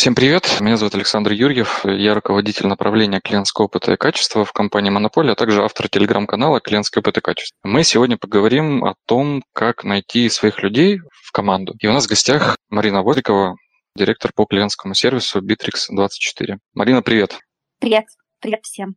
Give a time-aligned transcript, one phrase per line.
[0.00, 4.88] Всем привет, меня зовут Александр Юрьев, я руководитель направления клиентского опыта и качества в компании
[4.88, 7.54] Монополия, а также автор телеграм-канала «Клиентский опыт и качество».
[7.64, 11.74] Мы сегодня поговорим о том, как найти своих людей в команду.
[11.80, 13.56] И у нас в гостях Марина Водикова,
[13.94, 16.56] директор по клиентскому сервису Bittrex24.
[16.72, 17.38] Марина, привет.
[17.78, 18.06] Привет.
[18.40, 18.96] Привет всем.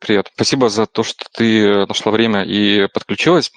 [0.00, 0.30] Привет.
[0.34, 3.50] Спасибо за то, что ты нашла время и подключилась.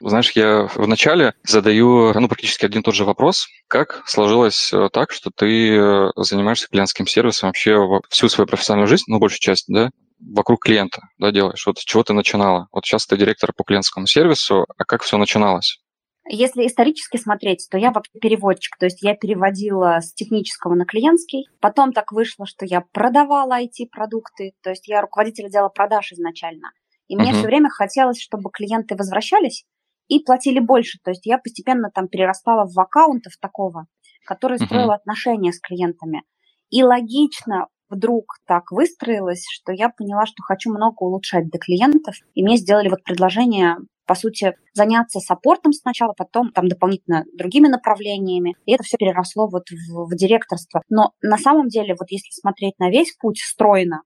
[0.00, 3.48] Знаешь, я вначале задаю ну, практически один и тот же вопрос.
[3.68, 7.78] Как сложилось э, так, что ты э, занимаешься клиентским сервисом вообще
[8.08, 11.66] всю свою профессиональную жизнь, ну, большую часть, да, вокруг клиента, да, делаешь?
[11.66, 12.68] Вот с чего ты начинала?
[12.72, 15.80] Вот сейчас ты директор по клиентскому сервису, а как все начиналось?
[16.28, 21.48] Если исторически смотреть, то я вообще переводчик, то есть я переводила с технического на клиентский.
[21.60, 26.70] Потом так вышло, что я продавала IT-продукты, то есть я руководитель отдела продаж изначально.
[27.08, 27.38] И мне uh-huh.
[27.38, 29.64] все время хотелось, чтобы клиенты возвращались
[30.10, 30.98] и платили больше.
[31.02, 33.86] То есть я постепенно там перерастала в аккаунтов такого,
[34.26, 34.96] который строил uh-huh.
[34.96, 36.22] отношения с клиентами.
[36.68, 42.42] И логично вдруг так выстроилось, что я поняла, что хочу много улучшать для клиентов, и
[42.42, 48.56] мне сделали вот предложение по сути, заняться саппортом сначала, потом там дополнительно другими направлениями.
[48.66, 50.82] И это все переросло вот в, в директорство.
[50.88, 54.02] Но на самом деле, вот если смотреть на весь путь стройно,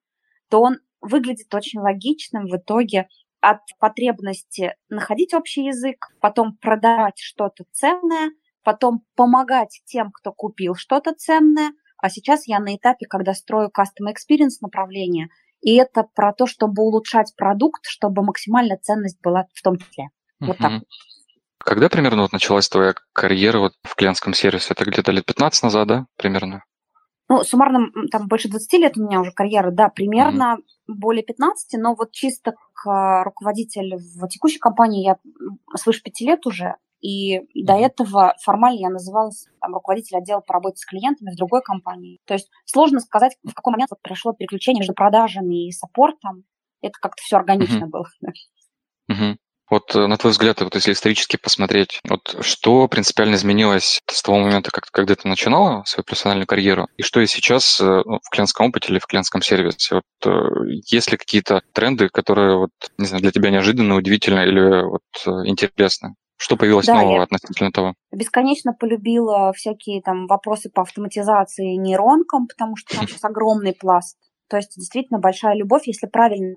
[0.51, 3.09] то он выглядит очень логичным в итоге
[3.50, 8.31] от потребности находить общий язык, потом продавать что-то ценное,
[8.62, 11.73] потом помогать тем, кто купил что-то ценное.
[11.98, 15.28] А сейчас я на этапе, когда строю Custom Experience направление–
[15.64, 20.08] и это про то, чтобы улучшать продукт, чтобы максимальная ценность была в том числе.
[20.39, 20.83] Вот так.
[21.58, 24.75] Когда примерно вот началась твоя карьера вот в клиентском сервисе?
[24.75, 26.64] Это где-то лет 15 назад, да, примерно?
[27.28, 30.94] Ну, суммарно, там больше 20 лет у меня уже карьера, да, примерно mm-hmm.
[30.94, 35.17] более 15, но вот чисто как руководитель в текущей компании я
[35.77, 40.79] свыше 5 лет уже, и до этого формально я называлась там, руководитель отдела по работе
[40.79, 42.18] с клиентами в другой компании.
[42.24, 46.45] То есть сложно сказать, в какой момент вот пришло переключение между продажами и саппортом.
[46.80, 47.90] Это как-то все органично uh-huh.
[47.90, 48.07] было.
[49.11, 49.36] Uh-huh.
[49.70, 54.39] Вот э, на твой взгляд, вот если исторически посмотреть, вот что принципиально изменилось с того
[54.39, 58.30] момента, как, когда ты начинала свою профессиональную карьеру, и что и сейчас э, ну, в
[58.30, 59.97] клиентском опыте или в клиентском сервисе?
[59.97, 64.85] Вот э, есть ли какие-то тренды, которые вот, не знаю, для тебя неожиданно, удивительно или
[64.85, 66.14] вот интересны?
[66.36, 67.95] Что появилось да, нового относительно того?
[68.13, 74.19] Бесконечно полюбила всякие там вопросы по автоматизации нейронкам, потому что там сейчас огромный пласт.
[74.48, 76.57] То есть действительно большая любовь, если правильно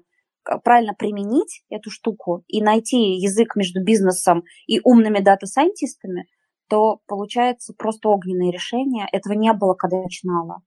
[0.64, 6.26] правильно применить эту штуку и найти язык между бизнесом и умными дата-сайентистами,
[6.70, 9.08] то получается просто огненное решение.
[9.12, 10.62] Этого не было, когда я начинала.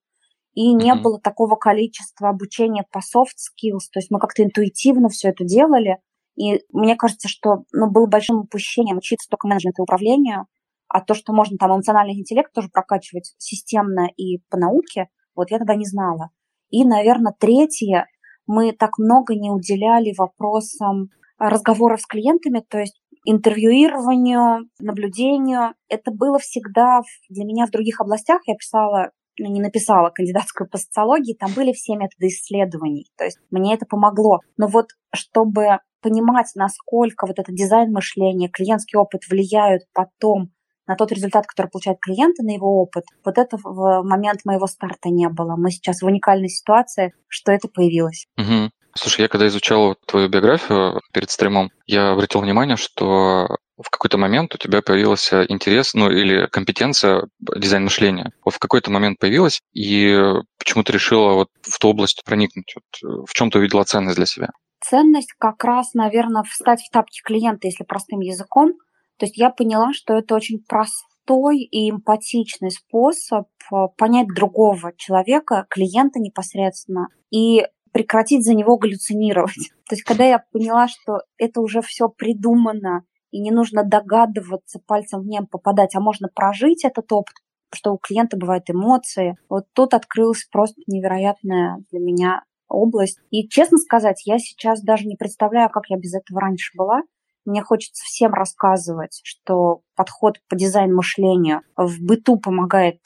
[0.55, 1.03] И не mm-hmm.
[1.03, 3.87] было такого количества обучения по soft skills.
[3.93, 5.99] То есть мы как-то интуитивно все это делали.
[6.37, 10.47] И мне кажется, что ну, было большим упущением учиться только менеджменту и управлению,
[10.89, 15.59] а то, что можно там эмоциональный интеллект тоже прокачивать системно и по науке, вот я
[15.59, 16.31] тогда не знала.
[16.71, 18.07] И, наверное, третье,
[18.51, 25.75] мы так много не уделяли вопросам разговоров с клиентами, то есть интервьюированию, наблюдению.
[25.89, 28.41] Это было всегда для меня в других областях.
[28.47, 33.07] Я писала ну, не написала кандидатскую по социологии, там были все методы исследований.
[33.17, 34.41] То есть мне это помогло.
[34.57, 40.51] Но вот чтобы понимать, насколько вот этот дизайн мышления, клиентский опыт влияют потом
[40.91, 44.67] на тот результат, который получает клиент и на его опыт, вот это в момент моего
[44.67, 45.55] старта не было.
[45.57, 48.27] Мы сейчас в уникальной ситуации, что это появилось.
[48.37, 48.71] Угу.
[48.97, 54.53] Слушай, я когда изучал твою биографию перед стримом, я обратил внимание, что в какой-то момент
[54.57, 58.33] у тебя появился интерес, ну или компетенция дизайн мышления.
[58.45, 60.21] Вот в какой-то момент появилась, и
[60.59, 62.75] почему ты решила вот в ту область проникнуть?
[62.75, 64.49] Вот в чем ты увидела ценность для себя?
[64.81, 68.73] Ценность как раз, наверное, встать в тапки клиента, если простым языком.
[69.21, 75.67] То есть я поняла, что это очень простой и эмпатичный способ э, понять другого человека,
[75.69, 79.71] клиента непосредственно, и прекратить за него галлюцинировать.
[79.89, 85.21] То есть когда я поняла, что это уже все придумано, и не нужно догадываться, пальцем
[85.21, 87.35] в небо попадать, а можно прожить этот опыт,
[87.75, 89.37] что у клиента бывают эмоции.
[89.51, 93.19] Вот тут открылась просто невероятная для меня область.
[93.31, 97.03] И, честно сказать, я сейчас даже не представляю, как я без этого раньше была.
[97.51, 103.01] Мне хочется всем рассказывать, что подход по дизайн мышлению в быту помогает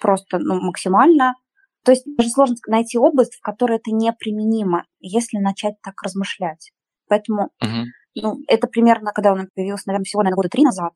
[0.00, 1.34] просто ну, максимально.
[1.84, 6.72] То есть даже сложно найти область, в которой это неприменимо, если начать так размышлять.
[7.08, 7.84] Поэтому uh-huh.
[8.16, 10.92] ну, это примерно, когда он появился, наверное, всего, наверное, года три назад.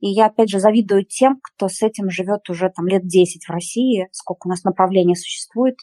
[0.00, 3.50] И я, опять же, завидую тем, кто с этим живет уже там лет 10 в
[3.50, 5.76] России, сколько у нас направлений существует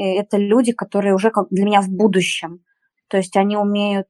[0.00, 2.64] это люди, которые уже как для меня в будущем.
[3.08, 4.08] То есть они умеют,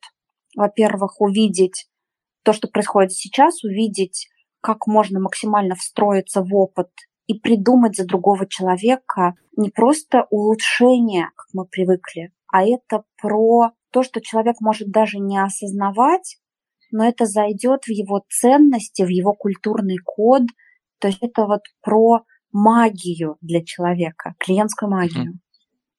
[0.57, 1.89] во-первых, увидеть
[2.43, 4.29] то, что происходит сейчас, увидеть,
[4.61, 6.89] как можно максимально встроиться в опыт
[7.27, 14.03] и придумать за другого человека не просто улучшение, как мы привыкли, а это про то,
[14.03, 16.39] что человек может даже не осознавать,
[16.91, 20.43] но это зайдет в его ценности, в его культурный код.
[20.99, 25.39] То есть это вот про магию для человека, клиентскую магию.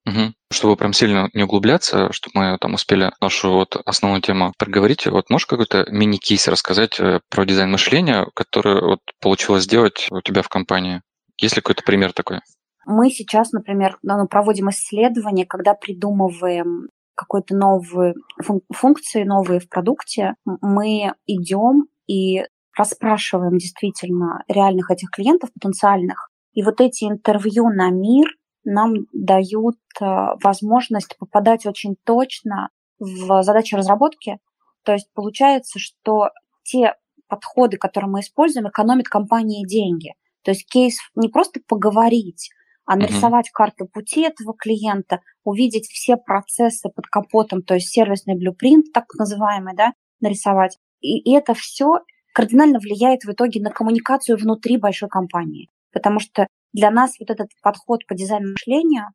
[0.05, 0.33] Угу.
[0.51, 5.29] Чтобы прям сильно не углубляться, чтобы мы там успели нашу вот основную тему проговорить, вот
[5.29, 10.49] можешь какой-то мини-кейс рассказать э, про дизайн мышления, который вот получилось сделать у тебя в
[10.49, 11.01] компании?
[11.37, 12.39] Есть ли какой-то пример такой?
[12.85, 20.33] Мы сейчас, например, ну, проводим исследования, когда придумываем какой-то новые фун- функции, новые в продукте,
[20.45, 22.43] мы идем и
[22.75, 26.29] расспрашиваем действительно реальных этих клиентов, потенциальных.
[26.53, 28.27] И вот эти интервью на мир
[28.63, 30.05] нам дают э,
[30.43, 32.69] возможность попадать очень точно
[32.99, 34.37] в задачи разработки.
[34.83, 36.29] То есть получается, что
[36.63, 36.95] те
[37.27, 40.13] подходы, которые мы используем, экономят компании деньги.
[40.43, 42.49] То есть кейс не просто поговорить,
[42.85, 43.53] а нарисовать uh-huh.
[43.53, 49.75] карту пути этого клиента, увидеть все процессы под капотом, то есть сервисный блюпринт, так называемый,
[49.75, 50.77] да, нарисовать.
[50.99, 51.99] И, и это все
[52.33, 55.69] кардинально влияет в итоге на коммуникацию внутри большой компании.
[55.91, 59.11] Потому что для нас вот этот подход по дизайну мышления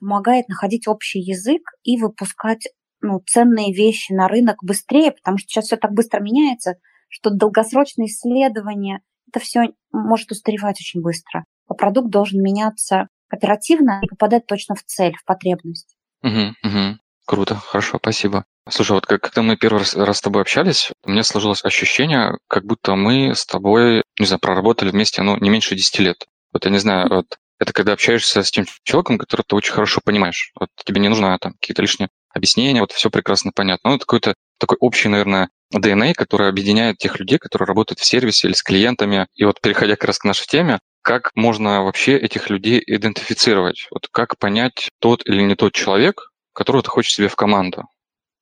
[0.00, 2.68] помогает находить общий язык и выпускать
[3.00, 6.74] ну, ценные вещи на рынок быстрее, потому что сейчас все так быстро меняется,
[7.08, 11.44] что долгосрочные исследования, это все может устаревать очень быстро.
[11.68, 15.96] А продукт должен меняться оперативно и попадать точно в цель, в потребность.
[16.22, 16.98] Угу, угу.
[17.26, 18.44] Круто, хорошо, спасибо.
[18.68, 22.38] Слушай, вот как, когда мы первый раз, раз с тобой общались, у меня сложилось ощущение,
[22.48, 26.26] как будто мы с тобой, не знаю, проработали вместе, ну, не меньше 10 лет.
[26.52, 30.00] Вот я не знаю, вот это когда общаешься с тем человеком, которого ты очень хорошо
[30.04, 30.52] понимаешь.
[30.58, 33.90] Вот тебе не нужно там какие-то лишние объяснения, вот все прекрасно понятно.
[33.90, 38.48] Ну, это какой-то такой общий, наверное, DNA, который объединяет тех людей, которые работают в сервисе
[38.48, 39.26] или с клиентами.
[39.34, 43.86] И вот переходя как раз к нашей теме, как можно вообще этих людей идентифицировать?
[43.90, 47.84] Вот как понять, тот или не тот человек, которого ты хочешь себе в команду?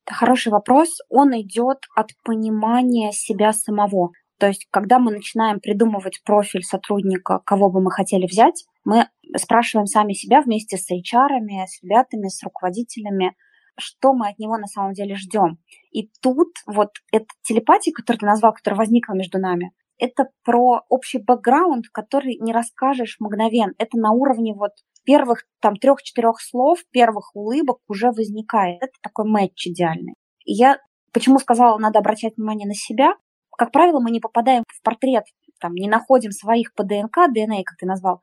[0.05, 0.89] Это хороший вопрос.
[1.09, 4.11] Он идет от понимания себя самого.
[4.39, 9.87] То есть, когда мы начинаем придумывать профиль сотрудника, кого бы мы хотели взять, мы спрашиваем
[9.87, 13.35] сами себя вместе с HR, с ребятами, с руководителями,
[13.79, 15.57] что мы от него на самом деле ждем.
[15.91, 21.17] И тут вот эта телепатия, которую ты назвал, которая возникла между нами, это про общий
[21.17, 23.73] бэкграунд, который не расскажешь мгновенно.
[23.79, 24.71] Это на уровне вот
[25.03, 28.77] первых там трех-четырех слов, первых улыбок уже возникает.
[28.81, 30.13] Это такой матч идеальный.
[30.45, 30.79] И я
[31.13, 33.15] почему сказала, надо обращать внимание на себя,
[33.57, 35.25] как правило, мы не попадаем в портрет,
[35.59, 38.21] там, не находим своих по ДНК, ДНК, как ты назвал,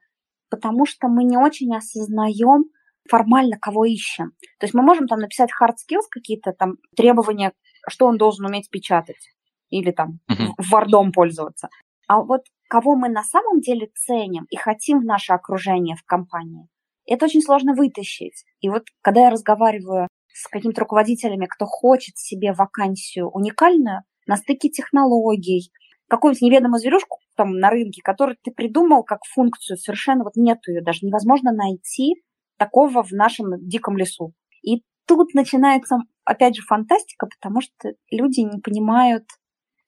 [0.48, 2.64] потому что мы не очень осознаем
[3.08, 4.32] формально, кого ищем.
[4.58, 7.52] То есть мы можем там написать hard skills какие-то, там, требования,
[7.88, 9.34] что он должен уметь печатать
[9.68, 10.52] или там uh-huh.
[10.70, 11.68] вардом пользоваться.
[12.06, 16.68] А вот кого мы на самом деле ценим и хотим в наше окружение, в компании,
[17.06, 18.44] это очень сложно вытащить.
[18.60, 24.68] И вот когда я разговариваю с какими-то руководителями, кто хочет себе вакансию уникальную, на стыке
[24.68, 25.70] технологий,
[26.08, 30.82] какую-нибудь неведомую зверюшку там на рынке, которую ты придумал как функцию, совершенно вот нету ее,
[30.82, 32.22] даже невозможно найти
[32.56, 34.32] такого в нашем диком лесу.
[34.62, 39.24] И тут начинается, опять же, фантастика, потому что люди не понимают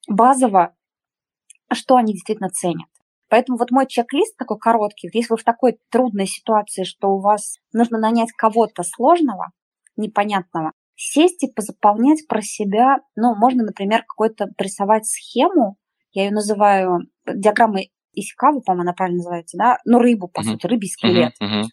[0.09, 0.75] базово,
[1.73, 2.89] что они действительно ценят.
[3.29, 7.57] Поэтому вот мой чек-лист такой короткий, если вы в такой трудной ситуации, что у вас
[7.73, 9.51] нужно нанять кого-то сложного,
[9.97, 12.97] непонятного, сесть и позаполнять про себя.
[13.15, 15.77] Ну, можно, например, какой-то рисовать схему,
[16.11, 19.77] я ее называю диаграммой Исикавы, по-моему, она правильно называется, да?
[19.85, 20.53] Ну, рыбу, по uh-huh.
[20.53, 21.33] сути, рыбий скелет.
[21.39, 21.61] Uh-huh.
[21.61, 21.65] Uh-huh.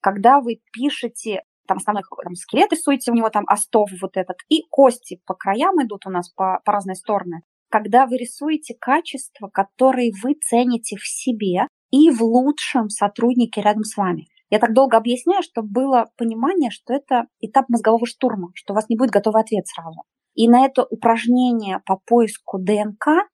[0.00, 4.62] Когда вы пишете, там основной там, скелет рисуете, у него там остов вот этот, и
[4.68, 7.42] кости по краям идут у нас по, по разные стороны.
[7.70, 13.96] Когда вы рисуете качества, которые вы цените в себе и в лучшем сотруднике рядом с
[13.96, 14.26] вами.
[14.50, 18.88] Я так долго объясняю, чтобы было понимание, что это этап мозгового штурма, что у вас
[18.88, 20.02] не будет готовый ответ сразу.
[20.34, 23.28] И на это упражнение по поиску ДНК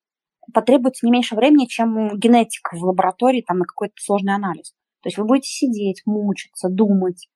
[0.53, 4.73] потребуется не меньше времени, чем у генетика в лаборатории там, на какой-то сложный анализ.
[5.01, 7.29] То есть вы будете сидеть, мучиться, думать.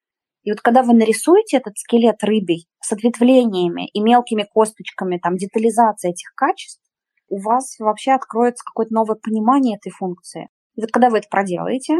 [0.43, 6.11] И вот когда вы нарисуете этот скелет рыбий с ответвлениями и мелкими косточками, там, детализация
[6.11, 6.81] этих качеств,
[7.27, 10.49] у вас вообще откроется какое-то новое понимание этой функции.
[10.75, 11.99] И вот когда вы это проделаете,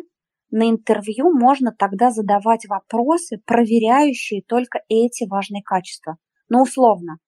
[0.52, 6.18] на интервью можно тогда задавать вопросы, проверяющие только эти важные качества.
[6.50, 7.20] Ну, условно,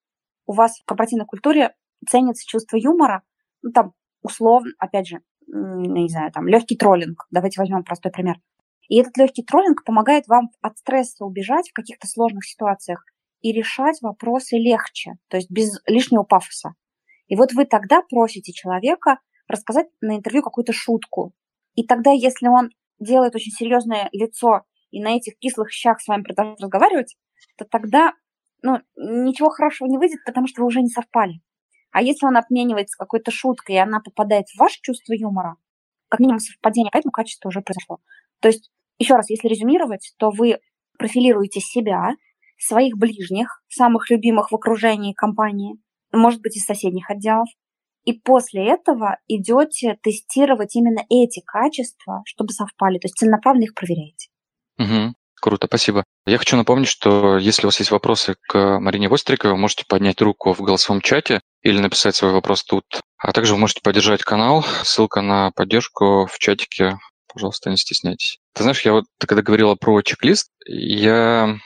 [0.45, 1.75] у вас в корпоративной культуре
[2.07, 3.23] ценится чувство юмора,
[3.61, 7.27] ну, там, условно, опять же, не знаю, там, легкий троллинг.
[7.29, 8.37] Давайте возьмем простой пример.
[8.87, 13.05] И этот легкий троллинг помогает вам от стресса убежать в каких-то сложных ситуациях
[13.41, 16.73] и решать вопросы легче, то есть без лишнего пафоса.
[17.27, 21.33] И вот вы тогда просите человека рассказать на интервью какую-то шутку,
[21.73, 22.69] И тогда, если он
[23.01, 27.17] делает очень серьезное лицо и на этих кислых щах с вами продолжает разговаривать,
[27.57, 28.13] то тогда
[28.61, 31.41] ну, ничего хорошего не выйдет, потому что вы уже не совпали.
[31.91, 35.55] А если он обменивается какой-то шуткой, и она попадает в ваше чувство юмора,
[36.09, 37.99] как минимум совпадение, поэтому качество уже произошло.
[38.39, 40.59] То есть, еще раз, если резюмировать, то вы
[40.97, 42.15] профилируете себя,
[42.57, 45.77] своих ближних, самых любимых в окружении компании,
[46.11, 47.47] может быть, из соседних отделов,
[48.03, 54.29] и после этого идете тестировать именно эти качества, чтобы совпали, то есть целенаправленно их проверяете.
[54.77, 55.13] Угу.
[55.41, 56.03] Круто, спасибо.
[56.27, 60.21] Я хочу напомнить, что если у вас есть вопросы к Марине Востриковой, вы можете поднять
[60.21, 62.85] руку в голосовом чате или написать свой вопрос тут.
[63.17, 64.63] А также вы можете поддержать канал.
[64.83, 66.99] Ссылка на поддержку в чатике.
[67.33, 68.37] Пожалуйста, не стесняйтесь.
[68.53, 71.57] Ты знаешь, я вот когда говорила про чек-лист, я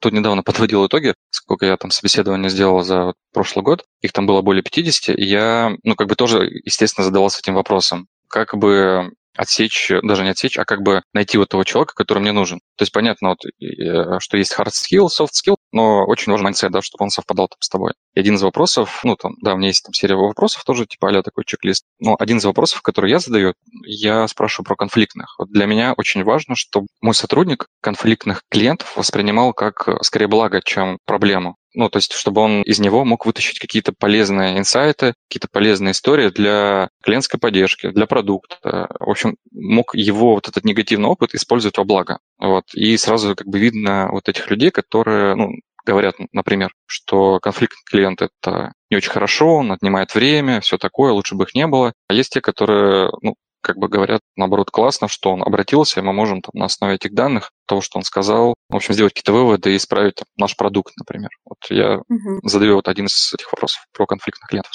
[0.00, 3.84] тут недавно подводил итоги, сколько я там собеседований сделал за прошлый год.
[4.00, 8.08] Их там было более 50, и я, ну, как бы тоже, естественно, задавался этим вопросом.
[8.28, 12.32] Как бы отсечь, даже не отсечь, а как бы найти вот того человека, который мне
[12.32, 12.58] нужен.
[12.76, 16.68] То есть понятно, вот, э, что есть hard skill, soft skill, но очень важно mindset,
[16.68, 17.92] да, чтобы он совпадал там, с тобой.
[18.14, 21.10] И один из вопросов, ну, там, да, у меня есть там серия вопросов тоже, типа
[21.10, 21.84] а такой чек-лист.
[21.98, 23.54] Но один из вопросов, который я задаю,
[23.84, 25.36] я спрашиваю про конфликтных.
[25.38, 30.60] Вот для меня очень важно, чтобы мой сотрудник конфликтных клиентов воспринимал как э, скорее благо,
[30.62, 31.56] чем проблему.
[31.74, 36.30] Ну, то есть, чтобы он из него мог вытащить какие-то полезные инсайты, какие-то полезные истории
[36.30, 38.88] для клиентской поддержки, для продукта.
[38.98, 42.18] В общем, мог его вот этот негативный опыт использовать во благо.
[42.38, 42.64] Вот.
[42.74, 45.52] И сразу как бы видно вот этих людей, которые, ну,
[45.84, 51.34] говорят, например, что конфликт клиента– это не очень хорошо, он отнимает время, все такое, лучше
[51.34, 51.92] бы их не было.
[52.08, 56.12] А есть те, которые, ну, как бы говорят, наоборот, классно, что он обратился, и мы
[56.12, 59.72] можем там, на основе этих данных, того, что он сказал, в общем, сделать какие-то выводы
[59.72, 61.30] и исправить там, наш продукт, например.
[61.68, 62.40] Я угу.
[62.42, 64.72] задаю вот один из этих вопросов про конфликтных клиентов.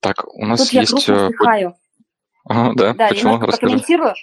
[0.00, 1.08] Так, у нас Тут есть...
[1.08, 1.72] я грустно э,
[2.46, 3.38] Ага, да, да почему?
[3.38, 3.56] Расскажи.
[3.58, 4.14] прокомментирую.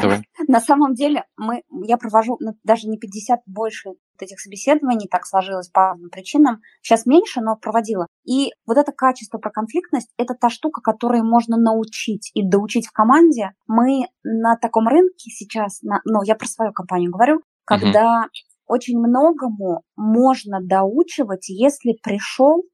[0.00, 0.22] Давай.
[0.48, 5.68] На самом деле мы, я провожу ну, даже не 50, больше этих собеседований, так сложилось
[5.68, 6.60] по разным причинам.
[6.82, 8.06] Сейчас меньше, но проводила.
[8.24, 12.92] И вот это качество про конфликтность– это та штука, которой можно научить и доучить в
[12.92, 13.52] команде.
[13.66, 18.30] Мы на таком рынке сейчас, на, ну, я про свою компанию говорю, когда угу.
[18.70, 22.64] Очень многому можно доучивать, если пришел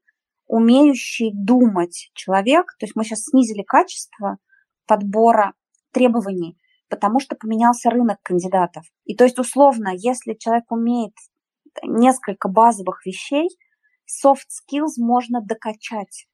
[0.47, 2.75] умеющий думать человек.
[2.79, 4.37] То есть мы сейчас снизили качество
[4.85, 5.53] подбора
[5.91, 6.57] требований
[6.89, 8.83] потому что поменялся рынок кандидатов.
[9.05, 11.13] И то есть, условно, если человек умеет
[11.83, 13.49] несколько базовых вещей,
[14.07, 16.27] soft skills можно докачать,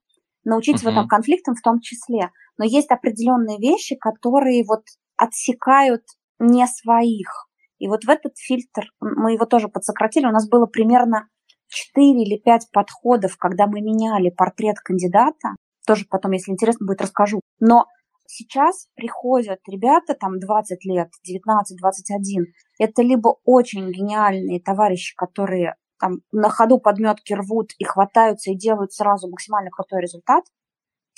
[0.43, 0.85] научить uh-huh.
[0.85, 2.29] в этом конфликтам в том числе.
[2.57, 4.83] Но есть определенные вещи, которые вот
[5.17, 6.03] отсекают
[6.39, 7.49] не своих.
[7.79, 11.27] И вот в этот фильтр, мы его тоже подсократили, у нас было примерно
[11.69, 15.55] 4 или 5 подходов, когда мы меняли портрет кандидата.
[15.85, 17.41] Тоже потом, если интересно будет, расскажу.
[17.59, 17.85] Но
[18.25, 22.45] Сейчас приходят ребята, там 20 лет, 19-21,
[22.79, 28.93] это либо очень гениальные товарищи, которые там на ходу подметки рвут и хватаются и делают
[28.93, 30.45] сразу максимально крутой результат,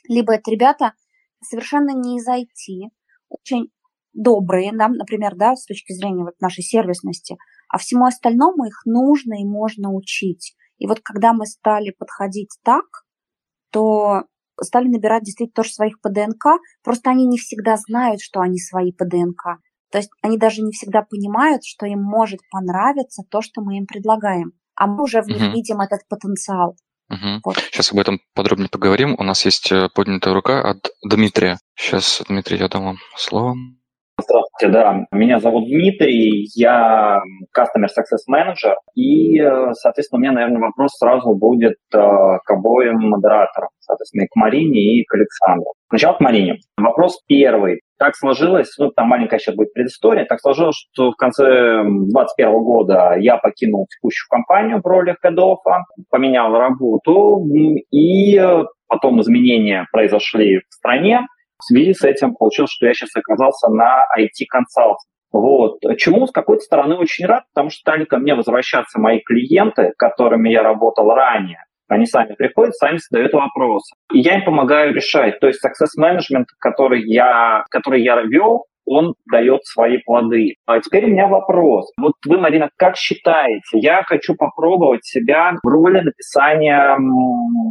[0.10, 0.94] либо это ребята
[1.42, 2.90] совершенно не из IT,
[3.30, 3.72] очень
[4.16, 7.38] добрые, да, например, да, с точки зрения вот нашей сервисности,
[7.70, 10.56] а всему остальному их нужно и можно учить.
[10.78, 12.86] И вот когда мы стали подходить так,
[13.72, 14.24] то
[14.62, 18.92] стали набирать действительно тоже своих по ДНК, просто они не всегда знают, что они свои
[18.92, 19.60] по ДНК.
[19.92, 23.86] То есть они даже не всегда понимают, что им может понравиться то, что мы им
[23.86, 24.54] предлагаем.
[24.76, 25.52] А мы уже в них угу.
[25.52, 26.76] видим этот потенциал.
[27.10, 27.42] Угу.
[27.46, 27.58] Вот.
[27.58, 29.16] Сейчас об этом подробнее поговорим.
[29.18, 31.60] У нас есть э, поднятая рука от Дмитрия.
[31.76, 33.56] Сейчас, Дмитрий, я дам вам слово.
[34.58, 35.18] Здравствуйте, да.
[35.18, 37.20] Меня зовут Дмитрий, я
[37.58, 43.00] Customer Success Manager, и, э, соответственно, у меня, наверное, вопрос сразу будет э, к обоим
[43.10, 45.74] модераторам, соответственно, и к Марине, и к Александру.
[45.90, 46.60] Сначала к Марине.
[46.78, 47.82] Вопрос первый.
[47.98, 53.16] Так сложилось, ну, там маленькая сейчас будет предыстория, так сложилось, что в конце 2021 года
[53.18, 57.46] я покинул текущую компанию в роли хедофа, поменял работу,
[57.92, 61.28] и э, потом изменения произошли в стране,
[61.60, 65.10] в связи с этим получилось, что я сейчас оказался на IT-консалтинг.
[65.32, 65.80] Вот.
[65.98, 70.50] Чему с какой-то стороны очень рад, потому что стали ко мне возвращаться мои клиенты, которыми
[70.50, 71.60] я работал ранее.
[71.88, 73.96] Они сами приходят, сами задают вопросы.
[74.14, 75.40] И я им помогаю решать.
[75.40, 80.56] То есть success management, который я, который я вел, он дает свои плоды.
[80.66, 81.92] А теперь у меня вопрос.
[81.98, 86.98] Вот вы, Марина, как считаете, я хочу попробовать себя в роли написания,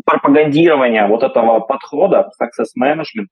[0.05, 3.29] пропагандирования вот этого подхода success management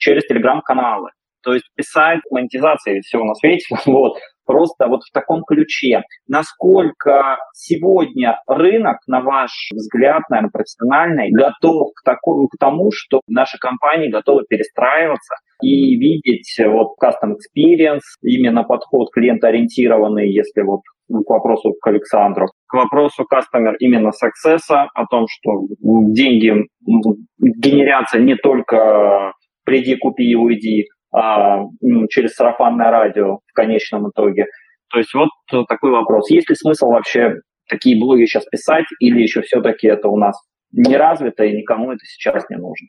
[0.00, 1.10] через телеграм-каналы.
[1.42, 6.02] То есть писать монетизация всего на свете, вот, просто вот в таком ключе.
[6.26, 13.58] Насколько сегодня рынок, на ваш взгляд, наверное, профессиональный, готов к, такому, к тому, что наши
[13.58, 21.74] компании готовы перестраиваться и видеть вот custom experience, именно подход клиентоориентированный, если вот к вопросу
[21.80, 22.48] к Александру.
[22.66, 26.66] К вопросу customer именно success, о том, что деньги
[27.38, 29.32] генерятся не только
[29.70, 31.62] приди, купи и уйди, а
[32.08, 34.46] через сарафанное радио в конечном итоге.
[34.90, 35.28] То есть вот
[35.68, 36.28] такой вопрос.
[36.28, 37.34] Есть ли смысл вообще
[37.68, 40.36] такие блоги сейчас писать, или еще все-таки это у нас
[40.72, 42.88] не развито и никому это сейчас не нужно?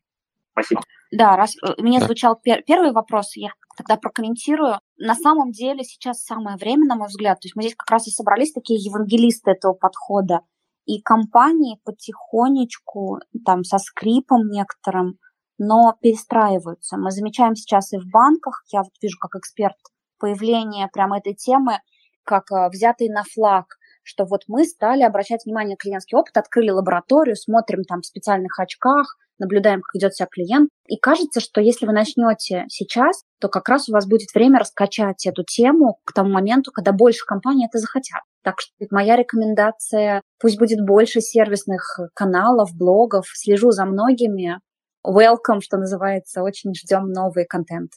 [0.53, 0.81] Спасибо.
[1.11, 2.05] Да, раз э, мне да.
[2.05, 4.79] звучал пер- первый вопрос, я тогда прокомментирую.
[4.97, 8.07] На самом деле сейчас самое время, на мой взгляд, то есть мы здесь как раз
[8.07, 10.41] и собрались такие евангелисты этого подхода,
[10.85, 15.19] и компании потихонечку, там, со скрипом некоторым,
[15.63, 16.97] но перестраиваются.
[16.97, 19.77] Мы замечаем сейчас и в банках, я вот вижу как эксперт,
[20.17, 21.77] появление прямо этой темы,
[22.23, 23.65] как э, взятый на флаг,
[24.01, 28.59] что вот мы стали обращать внимание на клиентский опыт, открыли лабораторию, смотрим там в специальных
[28.59, 30.69] очках, наблюдаем, как ведет себя клиент.
[30.87, 35.27] И кажется, что если вы начнете сейчас, то как раз у вас будет время раскачать
[35.27, 38.21] эту тему к тому моменту, когда больше компаний это захотят.
[38.43, 44.59] Так что моя рекомендация, пусть будет больше сервисных каналов, блогов, слежу за многими,
[45.05, 47.91] welcome, что называется, очень ждем новый контент.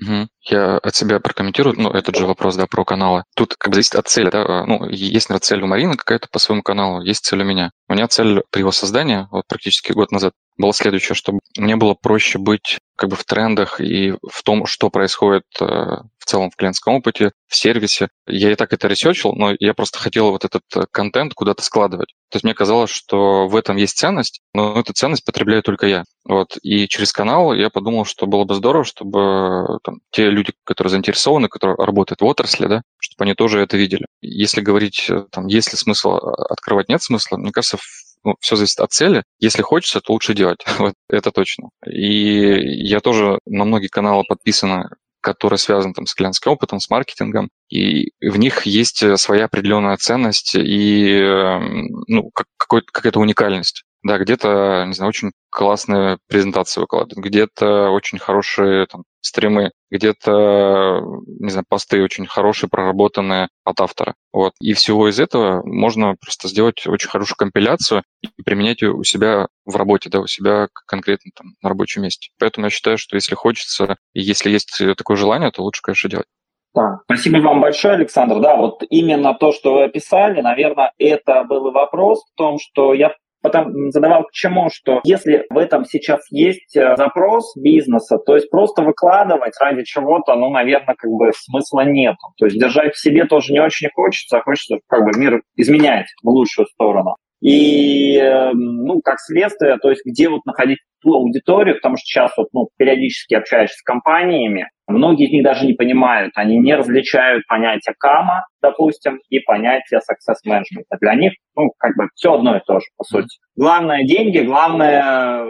[0.00, 0.28] Угу.
[0.42, 3.24] Я от себя прокомментирую, ну, этот же вопрос, да, про каналы.
[3.34, 6.28] Тут как бы зависит от цели, да, а, ну, есть, наверное, цель у Марины какая-то
[6.30, 7.72] по своему каналу, есть цель у меня.
[7.88, 11.94] У меня цель при его создании, вот практически год назад, была следующая, чтобы мне было
[11.94, 16.56] проще быть как бы в трендах и в том, что происходит э, в целом в
[16.56, 18.08] клиентском опыте, в сервисе.
[18.26, 22.14] Я и так это ресерчил, но я просто хотел вот этот э, контент куда-то складывать.
[22.28, 26.02] То есть мне казалось, что в этом есть ценность, но эту ценность потребляю только я.
[26.24, 26.58] Вот.
[26.62, 31.48] И через канал я подумал, что было бы здорово, чтобы там, те люди, которые заинтересованы,
[31.48, 34.06] которые работают в отрасли, да, чтобы они тоже это видели.
[34.20, 37.78] Если говорить, э, там, есть ли смысл открывать, нет смысла, мне кажется,
[38.24, 39.24] ну, все зависит от цели.
[39.38, 40.64] Если хочется, то лучше делать.
[40.78, 41.70] вот это точно.
[41.86, 44.88] И я тоже на многие каналы подписаны,
[45.20, 50.54] которые связаны там, с клиентским опытом, с маркетингом, и в них есть своя определенная ценность
[50.54, 52.46] и эм, ну, как,
[52.92, 53.84] какая-то уникальность.
[54.04, 61.50] Да, где-то, не знаю, очень классные презентации выкладывают, где-то очень хорошие там, стримы, где-то, не
[61.50, 64.14] знаю, посты очень хорошие, проработанные от автора.
[64.32, 64.52] Вот.
[64.60, 69.48] И всего из этого можно просто сделать очень хорошую компиляцию и применять ее у себя
[69.64, 72.30] в работе, да, у себя конкретно там на рабочем месте.
[72.38, 76.26] Поэтому я считаю, что если хочется, и если есть такое желание, то лучше, конечно, делать.
[76.74, 77.00] Да.
[77.04, 78.40] Спасибо вам большое, Александр.
[78.40, 83.14] Да, вот именно то, что вы описали, наверное, это был вопрос в том, что я
[83.42, 88.50] потом задавал к чему, что если в этом сейчас есть э, запрос бизнеса, то есть
[88.50, 92.16] просто выкладывать ради чего-то, ну, наверное, как бы смысла нет.
[92.36, 96.06] То есть держать в себе тоже не очень хочется, а хочется как бы мир изменять
[96.22, 97.16] в лучшую сторону.
[97.40, 102.32] И, эм, ну, как следствие, то есть где вот находить ту аудиторию, потому что сейчас
[102.36, 107.46] вот, ну, периодически общаешься с компаниями, многие из них даже не понимают, они не различают
[107.46, 110.84] понятие кама, допустим, и понятие success management.
[111.00, 113.38] Для них, ну, как бы все одно и то же, по сути.
[113.54, 115.44] Главное деньги, главное,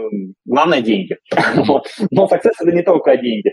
[0.44, 1.16] главное деньги.
[2.10, 3.52] Но success это не только деньги.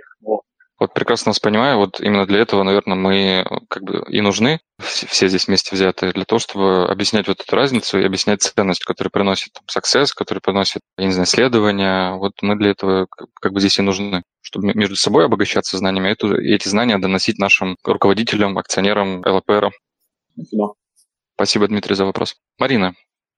[0.78, 5.30] Вот прекрасно вас понимаю, вот именно для этого, наверное, мы как бы и нужны, все
[5.30, 9.54] здесь вместе взятые, для того, чтобы объяснять вот эту разницу и объяснять ценность, которую приносит
[9.54, 12.16] там, success, который приносит, я не знаю, исследования.
[12.16, 13.08] Вот мы для этого
[13.40, 17.78] как бы здесь и нужны, чтобы между собой обогащаться знаниями, и эти знания доносить нашим
[17.86, 19.72] руководителям, акционерам, ЛПРам.
[20.34, 20.74] Спасибо.
[21.36, 22.36] Спасибо, Дмитрий, за вопрос.
[22.58, 22.96] Марина,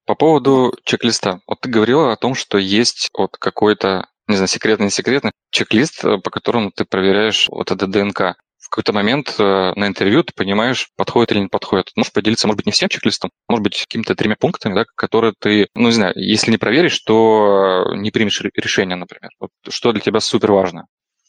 [0.08, 1.42] по поводу чек-листа.
[1.46, 6.04] Вот ты говорила о том, что есть вот какой-то не знаю, секретный, не секретный, чек-лист,
[6.04, 8.36] э, по которому ты проверяешь вот это ДНК.
[8.60, 9.44] В какой-то момент э,
[9.76, 11.92] на интервью ты понимаешь, подходит или не подходит.
[11.96, 15.70] Можешь поделиться, может быть, не всем чек-листом, может быть, какими-то тремя пунктами, да, которые ты,
[15.74, 19.32] ну, не знаю, если не проверишь, то э, не примешь решение, например.
[19.40, 20.88] Вот что для тебя супер важно?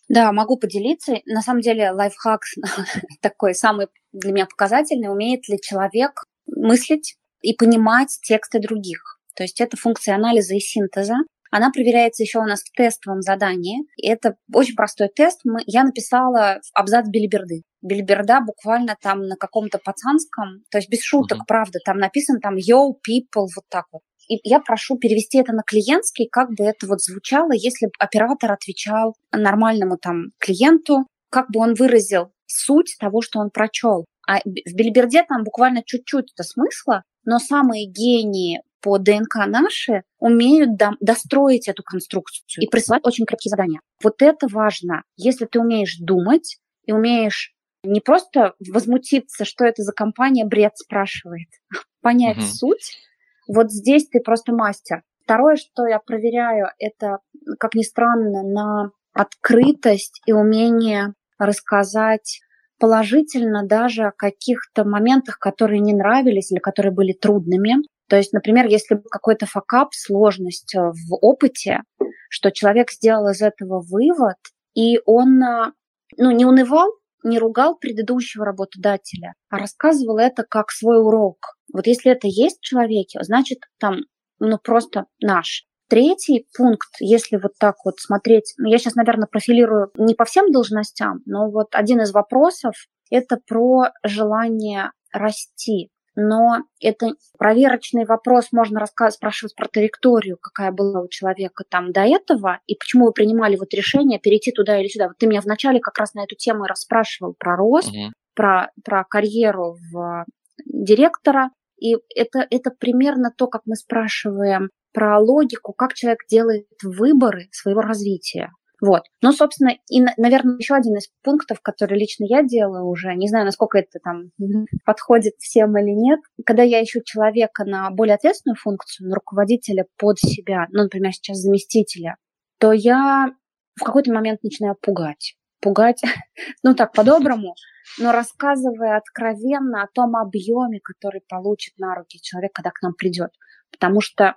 [0.09, 1.21] Да, могу поделиться.
[1.27, 2.41] На самом деле лайфхак
[3.21, 5.09] такой самый для меня показательный.
[5.09, 9.21] Умеет ли человек мыслить и понимать тексты других?
[9.37, 11.15] То есть это функция анализа и синтеза.
[11.51, 13.87] Она проверяется еще у нас в тестовом задании.
[13.97, 15.41] И это очень простой тест.
[15.45, 17.63] Мы, я написала абзац билиберды.
[17.83, 21.47] Билиберда буквально там на каком-то пацанском, то есть без шуток, uh-huh.
[21.47, 24.03] правда, там написано там yo, people, вот так вот.
[24.29, 28.53] И я прошу перевести это на клиентский, как бы это вот звучало, если бы оператор
[28.53, 34.07] отвечал нормальному там клиенту, как бы он выразил суть того, что он прочел.
[34.27, 40.77] А в Билиберде там буквально чуть-чуть это смысла, но самые гении по ДНК наши умеют
[40.77, 43.81] до, достроить эту конструкцию и присылать очень крепкие задания.
[44.03, 45.03] Вот это важно.
[45.17, 51.49] Если ты умеешь думать и умеешь не просто возмутиться, что это за компания бред спрашивает,
[52.03, 52.47] понять угу.
[52.47, 52.99] суть,
[53.47, 55.03] вот здесь ты просто мастер.
[55.25, 57.19] Второе, что я проверяю, это,
[57.59, 62.41] как ни странно, на открытость и умение рассказать
[62.79, 67.77] положительно даже о каких-то моментах, которые не нравились или которые были трудными.
[68.09, 71.83] То есть, например, если какой-то факап, сложность э, в опыте,
[72.31, 74.37] что человек сделал из этого вывод,
[74.75, 75.73] и он э,
[76.17, 76.91] ну, не унывал,
[77.23, 81.57] не ругал предыдущего работодателя, а рассказывал это как свой урок.
[81.73, 83.99] Вот если это есть в человеке, значит, там,
[84.39, 85.65] ну, просто наш.
[85.89, 90.51] Третий пункт, если вот так вот смотреть, ну, я сейчас, наверное, профилирую не по всем
[90.53, 92.75] должностям, но вот один из вопросов–
[93.11, 95.91] это про желание расти.
[96.21, 102.01] Но это проверочный вопрос, можно рассказывать, спрашивать про траекторию, какая была у человека там до
[102.01, 105.07] этого, и почему вы принимали вот решение перейти туда или сюда.
[105.07, 108.13] Вот ты меня вначале как раз на эту тему и расспрашивал про рост, угу.
[108.35, 110.25] про, про карьеру в
[110.67, 117.49] директора, и это, это примерно то, как мы спрашиваем про логику, как человек делает выборы
[117.53, 118.51] своего развития.
[118.81, 119.03] Вот.
[119.23, 123.45] Ну, собственно, и, наверное, еще один из пунктов, который лично я делаю уже, не знаю,
[123.45, 124.31] насколько это там
[124.85, 130.19] подходит всем или нет, когда я ищу человека на более ответственную функцию, на руководителя под
[130.21, 132.17] себя, ну, например, сейчас заместителя,
[132.59, 133.33] то я
[133.75, 135.35] в какой-то момент начинаю пугать.
[135.61, 136.01] Пугать,
[136.63, 137.55] ну так, по-доброму,
[137.99, 143.31] но рассказывая откровенно о том объеме, который получит на руки человек, когда к нам придет.
[143.73, 144.37] Потому что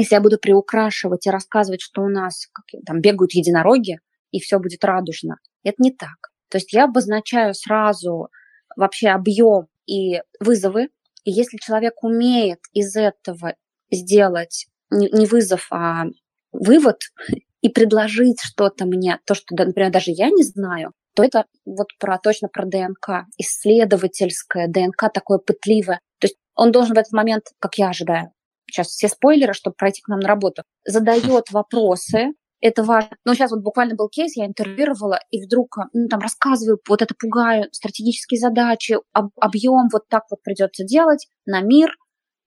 [0.00, 2.46] если я буду приукрашивать и рассказывать, что у нас
[2.86, 3.98] там бегают единороги,
[4.30, 6.30] и все будет радужно, это не так.
[6.50, 8.28] То есть я обозначаю сразу
[8.76, 10.88] вообще объем и вызовы,
[11.24, 13.54] и если человек умеет из этого
[13.90, 16.04] сделать не вызов, а
[16.52, 17.00] вывод
[17.60, 22.18] и предложить что-то мне, то, что, например, даже я не знаю, то это вот про,
[22.18, 26.00] точно про ДНК, исследовательское ДНК такое пытливое.
[26.20, 28.30] То есть он должен в этот момент, как я ожидаю,
[28.70, 33.16] сейчас все спойлеры, чтобы пройти к нам на работу, задает вопросы, это важно.
[33.24, 37.14] Ну, сейчас вот буквально был кейс, я интервьюировала, и вдруг ну, там рассказываю, вот это
[37.18, 41.90] пугаю, стратегические задачи, об, объем вот так вот придется делать на мир.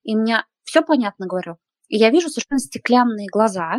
[0.04, 1.58] И мне все понятно, говорю.
[1.88, 3.76] И я вижу совершенно стеклянные глаза,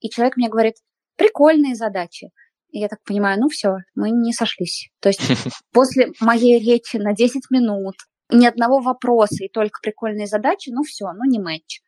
[0.00, 0.74] и человек мне говорит,
[1.16, 2.30] прикольные задачи.
[2.70, 4.88] И я так понимаю, ну все, мы не сошлись.
[5.00, 5.20] То есть
[5.72, 7.96] после моей речи на 10 минут
[8.30, 11.80] ни одного вопроса и только прикольные задачи, ну все, ну не матч.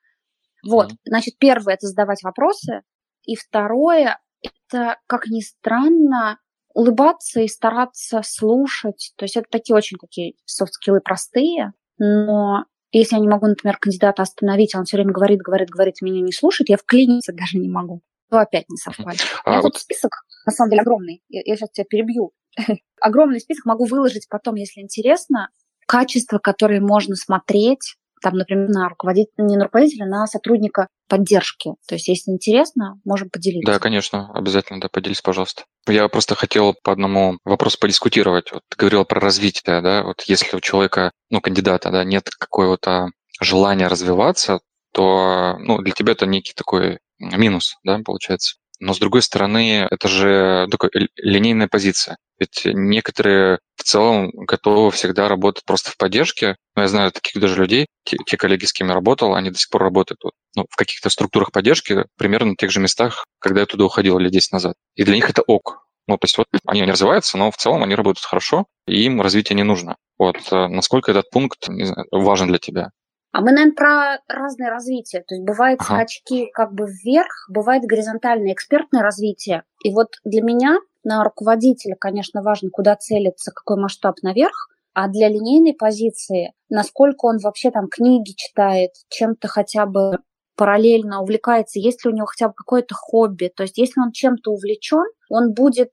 [0.64, 0.96] Вот, mm-hmm.
[1.06, 2.82] значит, первое это задавать вопросы,
[3.24, 6.38] и второе это, как ни странно,
[6.74, 9.12] улыбаться и стараться слушать.
[9.16, 14.22] То есть это такие очень такие софт-скиллы простые, но если я не могу, например, кандидата
[14.22, 18.02] остановить, он все время говорит, говорит, говорит, меня не слушает, я вклиниться даже не могу.
[18.30, 19.26] То опять не совпадет.
[19.44, 19.72] А У меня вот...
[19.72, 20.12] тут список,
[20.46, 21.22] на самом деле, огромный.
[21.28, 22.32] Я, я сейчас тебя перебью.
[23.00, 25.50] огромный список могу выложить потом, если интересно
[25.88, 31.74] качества, которые можно смотреть, там, например, на руководителя, не на руководителя, на сотрудника поддержки.
[31.86, 33.72] То есть, если интересно, можем поделиться.
[33.72, 35.64] Да, конечно, обязательно, да, поделись, пожалуйста.
[35.86, 38.52] Я просто хотел по одному вопросу подискутировать.
[38.52, 43.10] Вот ты говорила про развитие, да, вот если у человека, ну, кандидата, да, нет какого-то
[43.40, 44.60] желания развиваться,
[44.92, 48.56] то, ну, для тебя это некий такой минус, да, получается.
[48.80, 52.16] Но с другой стороны, это же такая линейная позиция.
[52.38, 56.56] Ведь некоторые в целом готовы всегда работать просто в поддержке.
[56.76, 59.58] Но я знаю таких даже людей, те, те коллеги, с кем я работал, они до
[59.58, 63.60] сих пор работают вот, ну, в каких-то структурах поддержки, примерно на тех же местах, когда
[63.60, 64.74] я туда уходил лет 10 назад.
[64.94, 65.84] И для них это ок.
[66.06, 69.20] Ну, то есть вот они не развиваются, но в целом они работают хорошо, и им
[69.20, 69.96] развитие не нужно.
[70.18, 72.90] Вот э, насколько этот пункт знаю, важен для тебя?
[73.38, 75.22] А мы, наверное, про разное развитие.
[75.22, 75.94] То есть бывают ага.
[75.94, 79.62] скачки как бы вверх, бывает горизонтальное экспертное развитие.
[79.84, 85.28] И вот для меня на руководителя, конечно, важно, куда целиться, какой масштаб наверх, а для
[85.28, 90.18] линейной позиции, насколько он вообще там книги читает, чем-то хотя бы
[90.56, 93.52] параллельно увлекается, есть ли у него хотя бы какое-то хобби.
[93.54, 95.92] То есть если он чем-то увлечен, он будет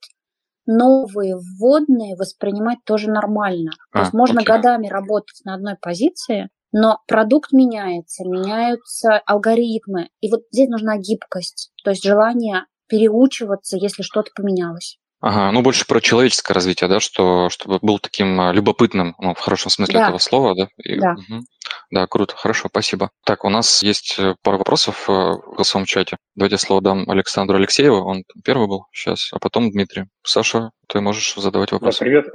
[0.65, 3.69] новые вводные воспринимать тоже нормально.
[3.91, 4.47] А, То есть можно окей.
[4.47, 10.09] годами работать на одной позиции, но продукт меняется, меняются алгоритмы.
[10.19, 14.99] И вот здесь нужна гибкость, то есть желание переучиваться, если что-то поменялось.
[15.21, 19.39] Ага, ну больше про человеческое развитие, да, что чтобы был таким а, любопытным, ну, в
[19.39, 20.03] хорошем смысле да.
[20.03, 20.67] этого слова, да?
[20.83, 21.13] И, да.
[21.13, 21.43] Угу.
[21.91, 23.09] Да, круто, хорошо, спасибо.
[23.25, 26.17] Так, у нас есть э, пара вопросов э, в голосовом чате.
[26.35, 30.05] Давайте слово дам Александру Алексееву, он первый был сейчас, а потом Дмитрий.
[30.23, 31.99] Саша, ты можешь задавать вопросы.
[31.99, 32.25] Да, привет.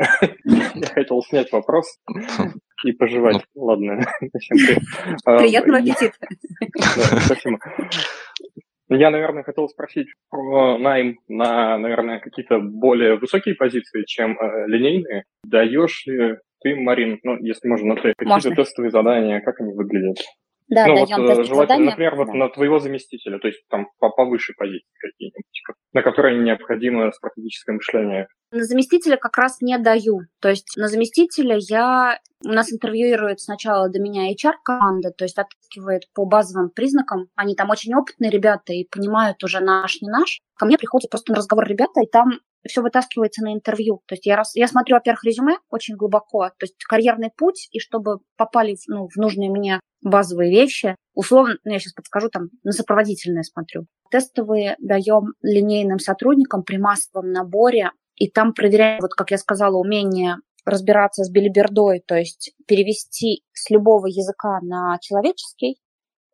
[0.74, 1.87] Я хотел снять вопрос
[2.85, 3.45] и пожевать.
[3.55, 3.64] Ну.
[3.64, 4.01] Ладно.
[5.25, 6.14] А, Приятного аппетита.
[7.25, 7.59] Спасибо.
[8.88, 15.25] Я, наверное, хотел спросить про найм на, наверное, какие-то более высокие позиции, чем э, линейные.
[15.45, 20.16] Даешь ли ты, Марин, ну, если можно, на какие-то тестовые задания, как они выглядят?
[20.71, 21.91] Да, ну, даем вот, э, желательно, задания.
[21.91, 22.35] например, вот да.
[22.35, 25.45] на твоего заместителя, то есть там по повыше позиции какие-нибудь.
[25.93, 28.29] на которые необходимо стратегическое мышление?
[28.53, 30.21] На заместителя как раз не даю.
[30.41, 32.21] То есть на заместителя я...
[32.45, 37.27] У нас интервьюирует сначала до меня HR-команда, то есть отыскивает по базовым признакам.
[37.35, 40.41] Они там очень опытные ребята и понимают уже наш, не наш.
[40.57, 42.31] Ко мне приходят просто на разговор ребята, и там
[42.66, 44.03] все вытаскивается на интервью.
[44.07, 47.79] То есть я, раз, я смотрю, во-первых, резюме очень глубоко, то есть карьерный путь, и
[47.79, 52.73] чтобы попали ну, в нужные мне базовые вещи, условно, ну, я сейчас подскажу, там, на
[52.73, 53.87] сопроводительное смотрю.
[54.11, 60.37] Тестовые даем линейным сотрудникам при массовом наборе, и там проверяем, вот как я сказала, умение
[60.64, 65.81] разбираться с билибердой, то есть перевести с любого языка на человеческий,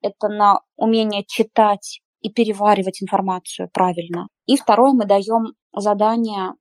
[0.02, 4.28] это на умение читать и переваривать информацию правильно.
[4.46, 6.52] И второе, мы даем задание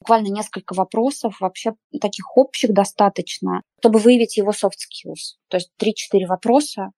[0.00, 5.36] буквально несколько вопросов, вообще таких общих достаточно, чтобы выявить его soft skills.
[5.48, 6.90] То есть 3-4 вопроса.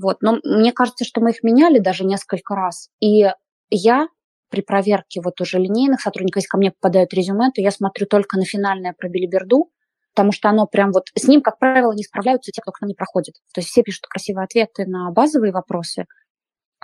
[0.00, 0.18] Вот.
[0.22, 2.90] Но мне кажется, что мы их меняли даже несколько раз.
[3.00, 3.26] И
[3.70, 4.08] я
[4.50, 8.36] при проверке вот уже линейных сотрудников, если ко мне попадают резюме, то я смотрю только
[8.36, 9.70] на финальное про билиберду,
[10.14, 11.06] потому что оно прям вот...
[11.16, 13.34] С ним, как правило, не справляются те, кто к нам не проходит.
[13.52, 16.06] То есть все пишут красивые ответы на базовые вопросы,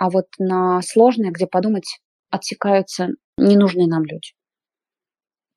[0.01, 1.99] а вот на сложные, где подумать,
[2.31, 4.31] отсекаются ненужные нам люди.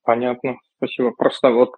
[0.03, 1.13] Понятно, спасибо.
[1.13, 1.71] Просто вот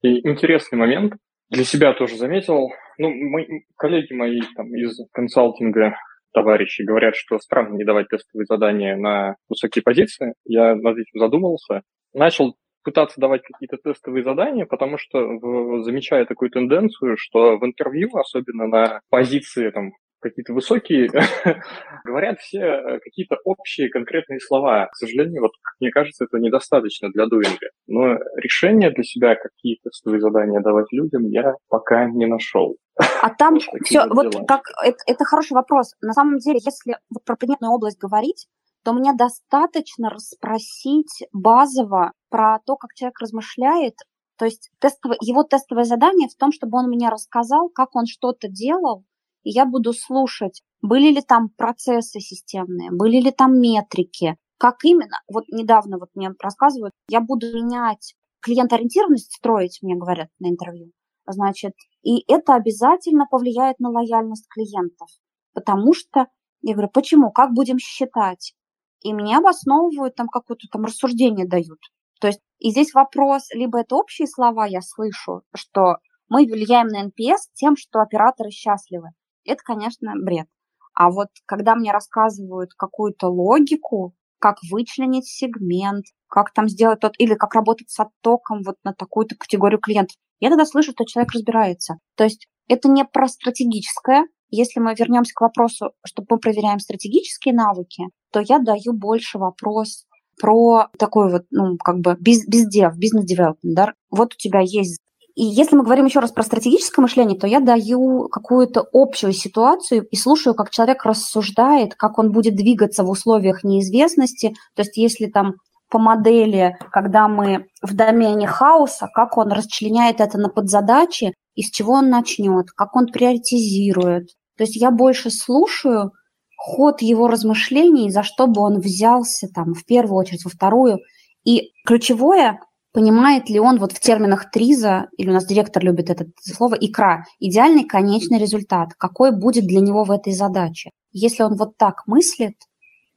[0.00, 1.14] интересный момент.
[1.50, 2.68] Для себя тоже заметил.
[2.98, 5.96] Ну, мы, коллеги мои там из консалтинга,
[6.32, 10.34] товарищи говорят, что странно не давать тестовые задания на высокие позиции.
[10.44, 11.82] Я над этим задумался.
[12.12, 18.16] Начал пытаться давать какие-то тестовые задания, потому что в, замечаю такую тенденцию, что в интервью,
[18.16, 21.08] особенно на позиции там, какие-то высокие,
[22.04, 24.86] говорят все э, какие-то общие конкретные слова.
[24.92, 27.68] К сожалению, вот, мне кажется, это недостаточно для дуинга.
[27.86, 32.76] Но решение для себя, какие тестовые задания давать людям, я пока не нашел.
[33.22, 35.94] А там все, вот как, это, это хороший вопрос.
[36.00, 38.46] На самом деле, если вот про предметную область говорить,
[38.84, 43.94] то мне достаточно расспросить базово про то, как человек размышляет,
[44.36, 48.48] то есть тестовое, его тестовое задание в том, чтобы он мне рассказал, как он что-то
[48.48, 49.04] делал,
[49.44, 55.20] и я буду слушать, были ли там процессы системные, были ли там метрики, как именно,
[55.32, 60.90] вот недавно вот мне рассказывают, я буду менять клиент-ориентированность строить, мне говорят на интервью,
[61.26, 65.08] значит, и это обязательно повлияет на лояльность клиентов,
[65.52, 66.26] потому что,
[66.62, 68.54] я говорю, почему, как будем считать?
[69.00, 71.78] И мне обосновывают, там какое-то там рассуждение дают.
[72.20, 75.96] То есть и здесь вопрос, либо это общие слова я слышу, что
[76.28, 79.10] мы влияем на NPS тем, что операторы счастливы
[79.44, 80.46] это, конечно, бред.
[80.94, 87.34] А вот когда мне рассказывают какую-то логику, как вычленить сегмент, как там сделать тот, или
[87.34, 91.94] как работать с оттоком вот на такую-то категорию клиентов, я тогда слышу, что человек разбирается.
[92.16, 94.26] То есть это не про стратегическое.
[94.50, 100.04] Если мы вернемся к вопросу, что мы проверяем стратегические навыки, то я даю больше вопрос
[100.40, 103.92] про такой вот, ну, как бы без, бездев, бизнес-девелопмент, да?
[104.10, 105.00] Вот у тебя есть
[105.34, 110.06] и если мы говорим еще раз про стратегическое мышление, то я даю какую-то общую ситуацию
[110.06, 114.54] и слушаю, как человек рассуждает, как он будет двигаться в условиях неизвестности.
[114.76, 115.54] То есть если там
[115.90, 121.94] по модели, когда мы в домене хаоса, как он расчленяет это на подзадачи, из чего
[121.94, 124.28] он начнет, как он приоритизирует.
[124.56, 126.12] То есть я больше слушаю
[126.56, 130.98] ход его размышлений, за что бы он взялся там в первую очередь, во вторую.
[131.44, 132.60] И ключевое
[132.94, 137.24] понимает ли он вот в терминах ТРИЗа, или у нас директор любит это слово, икра,
[137.40, 140.90] идеальный конечный результат, какой будет для него в этой задаче.
[141.10, 142.54] Если он вот так мыслит,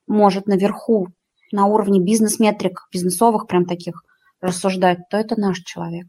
[0.07, 1.09] может наверху,
[1.51, 4.01] на уровне бизнес-метрик, бизнесовых прям таких
[4.41, 6.07] рассуждать, то это наш человек.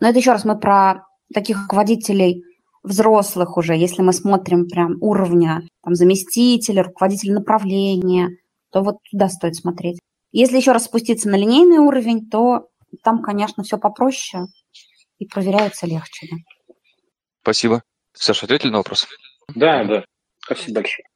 [0.00, 1.04] Но это еще раз мы про
[1.34, 2.44] таких руководителей
[2.84, 8.30] взрослых уже, если мы смотрим прям уровня там, заместителя, руководителя направления,
[8.70, 9.98] то вот туда стоит смотреть.
[10.30, 12.68] Если еще раз спуститься на линейный уровень, то
[13.02, 14.44] там, конечно, все попроще
[15.18, 16.28] и проверяется легче.
[16.30, 16.74] Да.
[17.42, 17.82] Спасибо.
[18.12, 19.06] Саша, ответили на вопрос?
[19.54, 20.04] Да, да.
[20.38, 21.06] Спасибо большое.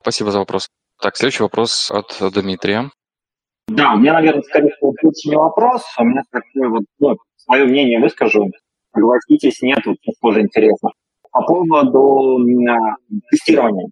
[0.00, 0.68] Спасибо за вопрос.
[1.00, 2.90] Так, следующий вопрос от Дмитрия.
[3.68, 7.16] Да, у меня, наверное, скорее всего, лучше не вопрос, а у меня такое вот, ну,
[7.36, 8.50] свое мнение выскажу.
[8.94, 10.90] Согласитесь, нет, вот тоже интересно.
[11.34, 12.38] По поводу
[13.28, 13.88] тестирования.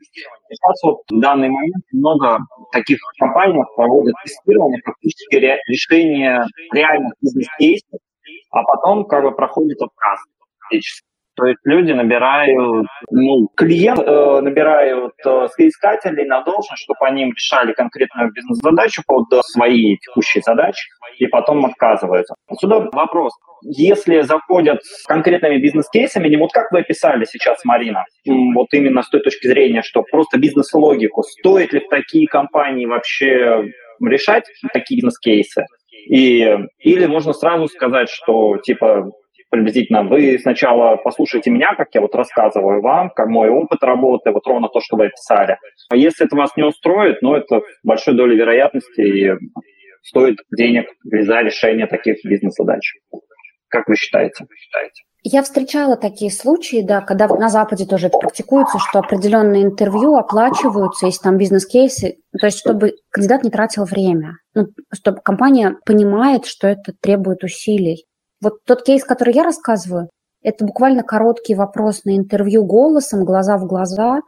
[0.49, 2.39] Сейчас вот в данный момент много
[2.71, 7.99] таких компаний проводят тестирование, фактически ре- решение реальных бизнес-кейсов,
[8.51, 10.21] а потом как бы проходит отказ.
[11.35, 17.73] То есть люди набирают, ну, клиент э, набирают э, соискателей на должность, чтобы они решали
[17.73, 22.35] конкретную бизнес-задачу под свои текущие задачи, и потом отказываются.
[22.49, 23.33] Отсюда вопрос
[23.65, 29.09] если заходят с конкретными бизнес-кейсами, не вот как вы описали сейчас, Марина, вот именно с
[29.09, 35.65] той точки зрения, что просто бизнес-логику, стоит ли в такие компании вообще решать такие бизнес-кейсы,
[36.09, 39.13] и, или можно сразу сказать, что типа
[39.53, 44.47] приблизительно вы сначала послушайте меня, как я вот рассказываю вам, как мой опыт работы, вот
[44.47, 45.59] ровно то, что вы описали.
[45.91, 49.31] А если это вас не устроит, ну, это большой долей вероятности и
[50.03, 52.95] стоит денег за решение таких бизнес-задач.
[53.69, 54.47] Как вы считаете?
[55.23, 61.07] Я встречала такие случаи, да, когда на Западе тоже это практикуется, что определенные интервью оплачиваются,
[61.07, 66.67] если там бизнес-кейсы, то есть чтобы кандидат не тратил время, ну, чтобы компания понимает, что
[66.67, 68.07] это требует усилий.
[68.43, 70.11] Вот тот кейс, который я рассказываю,
[70.43, 74.21] это буквально короткий вопрос на интервью голосом, глаза в глаза,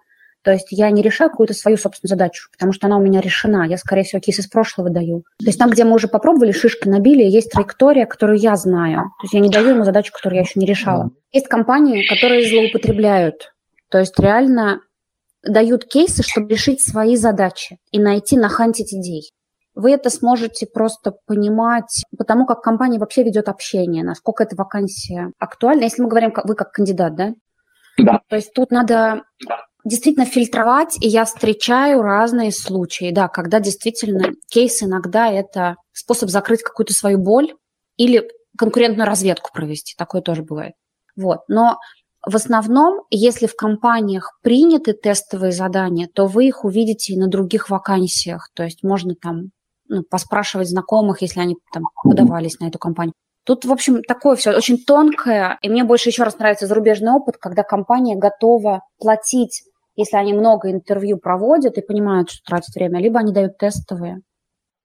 [0.45, 3.67] то есть я не решаю какую-то свою собственную задачу, потому что она у меня решена.
[3.67, 5.25] Я, скорее всего, кейс из прошлого даю.
[5.39, 9.05] То есть там, где мы уже попробовали, шишки набили, есть траектория, которую я знаю.
[9.21, 11.11] То есть я не даю ему задачу, которую я еще не решала.
[11.33, 13.55] Есть компании, которые злоупотребляют.
[13.89, 14.81] То есть реально
[15.43, 19.31] дают кейсы, чтобы решить свои задачи и найти, нахантить идей.
[19.75, 25.83] Вы это сможете просто понимать, потому как компания вообще ведет общение, насколько эта вакансия актуальна.
[25.83, 27.35] Если мы говорим, вы как кандидат, да?
[27.99, 28.21] Да.
[28.29, 29.23] То есть тут надо
[29.85, 36.63] действительно фильтровать, и я встречаю разные случаи, да, когда действительно кейс иногда это способ закрыть
[36.63, 37.55] какую-то свою боль
[37.97, 40.75] или конкурентную разведку провести, такое тоже бывает.
[41.17, 41.41] Вот.
[41.49, 41.79] Но
[42.27, 47.69] в основном, если в компаниях приняты тестовые задания, то вы их увидите и на других
[47.69, 48.49] вакансиях.
[48.55, 49.51] То есть можно там
[49.95, 53.15] ну, поспрашивать знакомых, если они там подавались на эту компанию.
[53.47, 55.59] Тут, в общем, такое все очень тонкое.
[55.63, 59.63] И мне больше еще раз нравится зарубежный опыт, когда компания готова платить
[59.97, 64.19] если они много интервью проводят и понимают, что тратят время, либо они дают тестовые.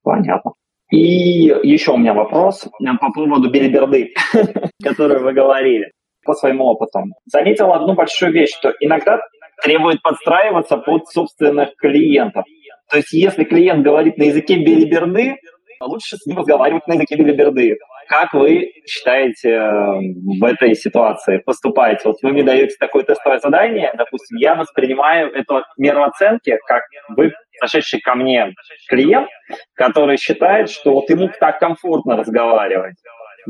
[0.02, 0.52] Понятно.
[0.90, 2.66] И еще у меня вопрос
[3.00, 4.12] по поводу билиберды,
[4.82, 5.92] которую вы говорили
[6.24, 7.12] по своим опытам.
[7.26, 9.20] Заметил одну большую вещь, что иногда
[9.62, 12.44] требует подстраиваться под собственных клиентов.
[12.90, 15.36] То есть если клиент говорит на языке билиберды,
[15.80, 17.76] лучше с ним разговаривать на языке билиберды.
[18.08, 22.02] Как вы считаете эм, в этой ситуации поступаете?
[22.04, 26.82] Вот вы мне даете такое тестовое задание, допустим, я воспринимаю эту меру оценки как
[27.16, 28.52] вы зашедший ко мне
[28.88, 29.28] клиент,
[29.74, 32.96] который считает, что вот ему так комфортно разговаривать.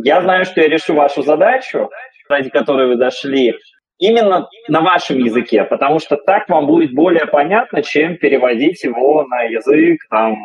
[0.04, 1.90] Я знаю, что я решу вашу задачу,
[2.28, 3.54] ради которой вы дошли,
[4.00, 9.42] именно на вашем языке, потому что так вам будет более понятно, чем переводить его на
[9.42, 10.36] язык там,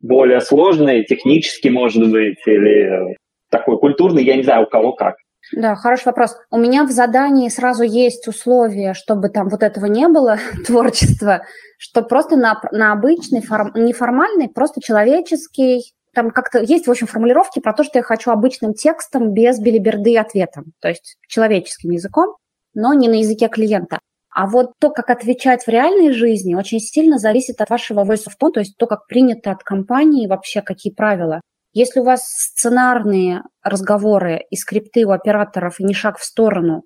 [0.00, 3.16] более сложный, технически, может быть, или
[3.50, 5.16] такой культурный, я не знаю, у кого как.
[5.52, 6.36] Да, хороший вопрос.
[6.50, 11.42] У меня в задании сразу есть условия, чтобы там вот этого не было, творчества,
[11.78, 15.82] что просто на, на обычный, форм, неформальный, просто человеческий,
[16.14, 20.16] там как-то есть, в общем, формулировки про то, что я хочу обычным текстом без билиберды
[20.18, 22.36] ответом, то есть человеческим языком,
[22.74, 23.98] но не на языке клиента.
[24.34, 28.32] А вот то, как отвечать в реальной жизни, очень сильно зависит от вашего voice of
[28.42, 31.40] tone, то есть то, как принято от компании, вообще какие правила.
[31.74, 36.82] Если у вас сценарные разговоры и скрипты у операторов и не шаг в сторону,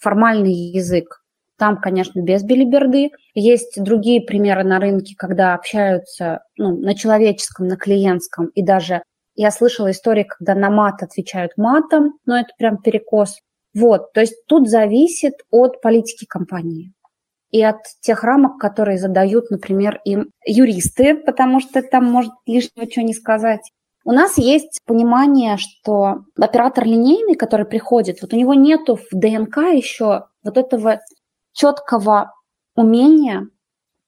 [0.00, 1.22] формальный язык,
[1.58, 3.10] там, конечно, без билиберды.
[3.34, 9.02] Есть другие примеры на рынке, когда общаются ну, на человеческом, на клиентском, и даже
[9.34, 13.38] я слышала истории, когда на мат отвечают матом, но это прям перекос.
[13.74, 16.92] Вот, то есть тут зависит от политики компании
[17.50, 23.04] и от тех рамок, которые задают, например, им юристы, потому что там может лишнего чего
[23.06, 23.72] не сказать,
[24.04, 29.58] у нас есть понимание, что оператор линейный, который приходит, вот у него нету в ДНК
[29.74, 31.00] еще вот этого
[31.52, 32.32] четкого
[32.74, 33.48] умения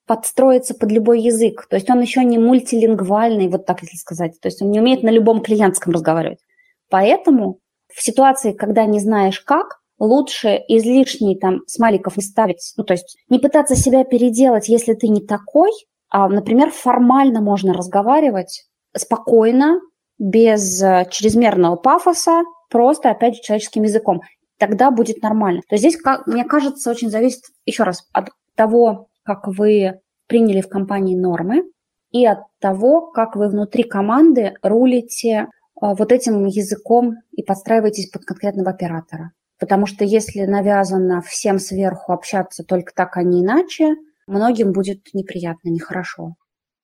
[0.07, 1.67] подстроиться под любой язык.
[1.69, 4.41] То есть он еще не мультилингвальный, вот так если сказать.
[4.41, 6.41] То есть он не умеет на любом клиентском разговаривать.
[6.89, 7.59] Поэтому
[7.95, 12.73] в ситуации, когда не знаешь как, лучше излишний там смайликов не ставить.
[12.77, 15.71] Ну, то есть не пытаться себя переделать, если ты не такой,
[16.09, 18.65] а, например, формально можно разговаривать
[18.97, 19.81] спокойно,
[20.21, 24.21] без э, чрезмерного пафоса, просто, опять же, человеческим языком.
[24.59, 25.63] Тогда будет нормально.
[25.69, 30.61] То есть здесь, как, мне кажется, очень зависит, еще раз, от того, как вы приняли
[30.61, 31.65] в компании нормы,
[32.11, 35.49] и от того, как вы внутри команды рулите
[35.81, 39.33] вот этим языком и подстраиваетесь под конкретного оператора.
[39.59, 43.95] Потому что если навязано всем сверху общаться только так, а не иначе,
[44.27, 46.35] многим будет неприятно, нехорошо.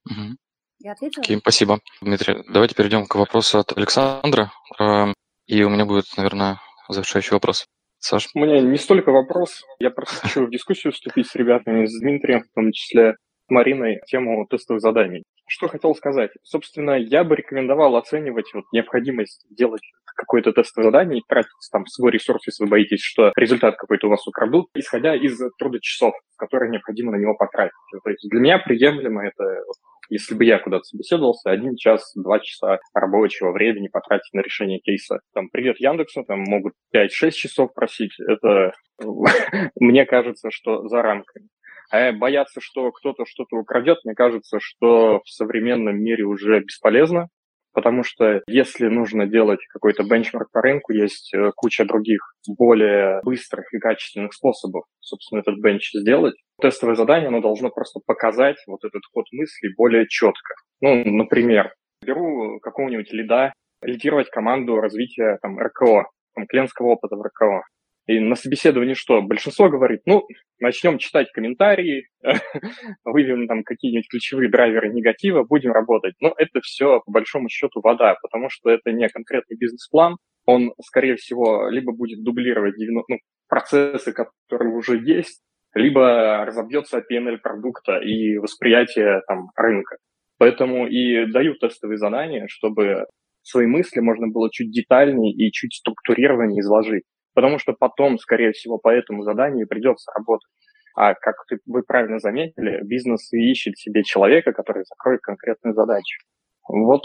[0.05, 0.36] Угу.
[0.80, 1.22] Я ответила?
[1.22, 1.80] Окей, спасибо.
[2.03, 4.53] Дмитрий, давайте перейдем к вопросу от Александра.
[4.78, 5.14] Эм,
[5.47, 7.66] и у меня будет, наверное, завершающий вопрос.
[7.99, 8.28] Саш?
[8.34, 9.62] У меня не столько вопрос.
[9.78, 13.14] Я просто хочу в дискуссию вступить с ребятами, с Дмитрием, в том числе
[13.47, 15.24] с Мариной, тему тестовых заданий.
[15.49, 16.30] Что хотел сказать?
[16.42, 19.82] Собственно, я бы рекомендовал оценивать вот необходимость делать
[20.16, 24.11] какое-то тестовое задание и тратить там свой ресурс, если вы боитесь, что результат какой-то у
[24.11, 27.74] вас украдут, исходя из труда часов, которые необходимо на него потратить.
[28.03, 29.62] То есть для меня приемлемо это
[30.09, 35.20] если бы я куда-то собеседовался, один час, два часа рабочего времени потратить на решение кейса.
[35.34, 38.12] Там, привет Яндексу, там могут 5-6 часов просить.
[38.20, 38.72] Это,
[39.80, 41.49] мне кажется, что за рамками.
[41.91, 47.28] А бояться, что кто-то что-то украдет, мне кажется, что в современном мире уже бесполезно,
[47.76, 53.72] потому что если нужно делать какой-то бенчмарк по рынку, есть э, куча других более быстрых
[53.74, 56.34] и качественных способов, собственно, этот бенч сделать.
[56.61, 60.55] Тестовое задание, оно должно просто показать вот этот ход мысли более четко.
[60.80, 67.62] Ну, например, беру какого-нибудь лида, лидировать команду развития там, РКО, там, клиентского опыта в РКО.
[68.07, 69.20] И на собеседовании что?
[69.20, 70.26] Большинство говорит, ну,
[70.61, 72.09] начнем читать комментарии,
[73.04, 76.14] выявим там какие-нибудь ключевые драйверы негатива, будем работать.
[76.20, 80.16] Но это все, по большому счету, вода, потому что это не конкретный бизнес-план.
[80.44, 85.42] Он, скорее всего, либо будет дублировать 90, ну, процессы, которые уже есть,
[85.74, 89.96] либо разобьется PNL продукта и восприятие там, рынка.
[90.38, 93.07] Поэтому и даю тестовые задания, чтобы
[93.42, 97.02] свои мысли можно было чуть детальнее и чуть структурированнее изложить
[97.37, 100.51] потому что потом, скорее всего, по этому заданию придется работать.
[100.97, 106.18] А как вы правильно заметили, бизнес ищет себе человека, который закроет конкретную задачу.
[106.66, 107.03] Вот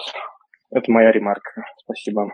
[0.72, 1.66] это моя ремарка.
[1.84, 2.32] Спасибо.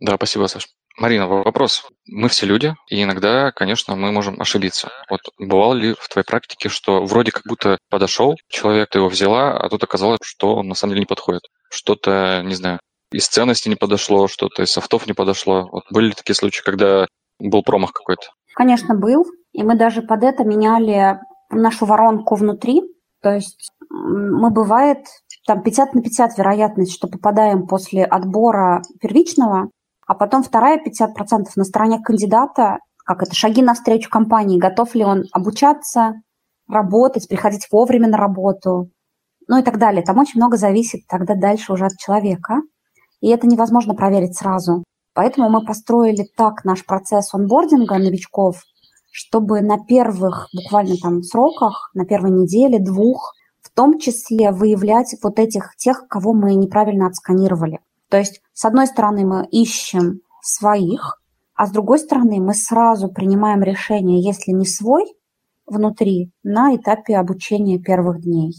[0.00, 0.66] Да, спасибо, Саш.
[0.98, 1.88] Марина, вопрос.
[2.06, 4.90] Мы все люди, и иногда, конечно, мы можем ошибиться.
[5.08, 9.56] Вот бывало ли в твоей практике, что вроде как будто подошел человек, ты его взяла,
[9.56, 11.42] а тут оказалось, что он на самом деле не подходит?
[11.70, 12.80] Что-то, не знаю,
[13.12, 15.68] из ценности не подошло, что-то из софтов не подошло.
[15.70, 17.06] Вот были ли такие случаи, когда
[17.38, 18.28] был промах какой-то?
[18.54, 19.26] Конечно, был.
[19.52, 21.18] И мы даже под это меняли
[21.50, 22.82] нашу воронку внутри.
[23.22, 25.06] То есть мы, бывает,
[25.46, 29.70] там 50 на 50 вероятность, что попадаем после отбора первичного,
[30.06, 35.24] а потом вторая 50% на стороне кандидата, как это, шаги навстречу компании, готов ли он
[35.32, 36.14] обучаться,
[36.68, 38.90] работать, приходить вовремя на работу,
[39.48, 40.04] ну и так далее.
[40.04, 42.60] Там очень много зависит тогда дальше уже от человека
[43.20, 44.84] и это невозможно проверить сразу.
[45.14, 48.62] Поэтому мы построили так наш процесс онбординга новичков,
[49.10, 55.38] чтобы на первых буквально там сроках, на первой неделе, двух, в том числе выявлять вот
[55.38, 57.80] этих тех, кого мы неправильно отсканировали.
[58.08, 61.20] То есть, с одной стороны, мы ищем своих,
[61.54, 65.04] а с другой стороны, мы сразу принимаем решение, если не свой,
[65.66, 68.54] внутри, на этапе обучения первых дней.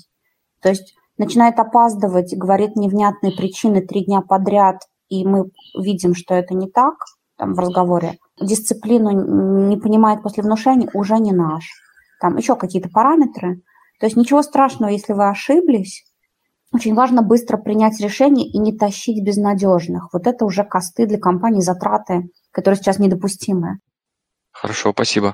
[0.62, 4.78] То есть начинает опаздывать, говорит невнятные причины три дня подряд,
[5.10, 6.96] и мы видим, что это не так
[7.38, 11.64] там, в разговоре, дисциплину не понимает после внушения, уже не наш.
[12.20, 13.62] Там еще какие-то параметры.
[14.00, 16.04] То есть ничего страшного, если вы ошиблись.
[16.74, 20.10] Очень важно быстро принять решение и не тащить безнадежных.
[20.14, 23.80] Вот это уже косты для компании, затраты, которые сейчас недопустимы.
[24.52, 25.34] Хорошо, спасибо.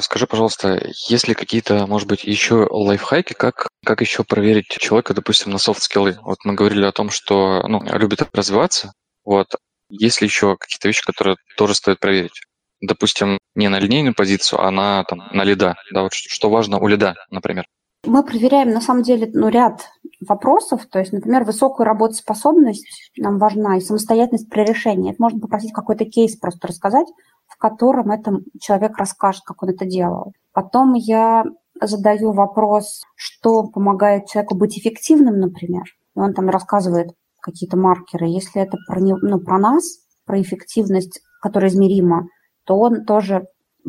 [0.00, 5.52] Скажи, пожалуйста, есть ли какие-то, может быть, еще лайфхаки, как, как еще проверить человека, допустим,
[5.52, 6.18] на софт-скиллы?
[6.22, 8.92] Вот мы говорили о том, что ну, любит развиваться.
[9.24, 9.48] Вот.
[9.90, 12.40] Есть ли еще какие-то вещи, которые тоже стоит проверить?
[12.80, 15.76] Допустим, не на линейную позицию, а на, там, на лида.
[15.92, 17.66] Да, вот что важно у лида, например.
[18.04, 19.82] Мы проверяем, на самом деле, ну, ряд
[20.26, 20.86] вопросов.
[20.90, 25.12] То есть, например, высокую работоспособность нам важна и самостоятельность при решении.
[25.12, 27.06] Это можно попросить какой-то кейс просто рассказать,
[27.52, 30.32] в котором этот человек расскажет, как он это делал.
[30.52, 31.44] Потом я
[31.80, 35.84] задаю вопрос, что помогает человеку быть эффективным, например.
[36.16, 38.26] И он там рассказывает какие-то маркеры.
[38.26, 39.84] Если это про, не, ну, про нас,
[40.24, 42.28] про эффективность, которая измерима,
[42.64, 43.46] то он тоже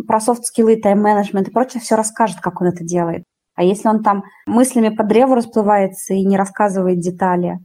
[0.07, 3.24] про софт-скиллы, тайм-менеджмент и прочее все расскажет, как он это делает.
[3.55, 7.59] А если он там мыслями по древу расплывается и не рассказывает детали,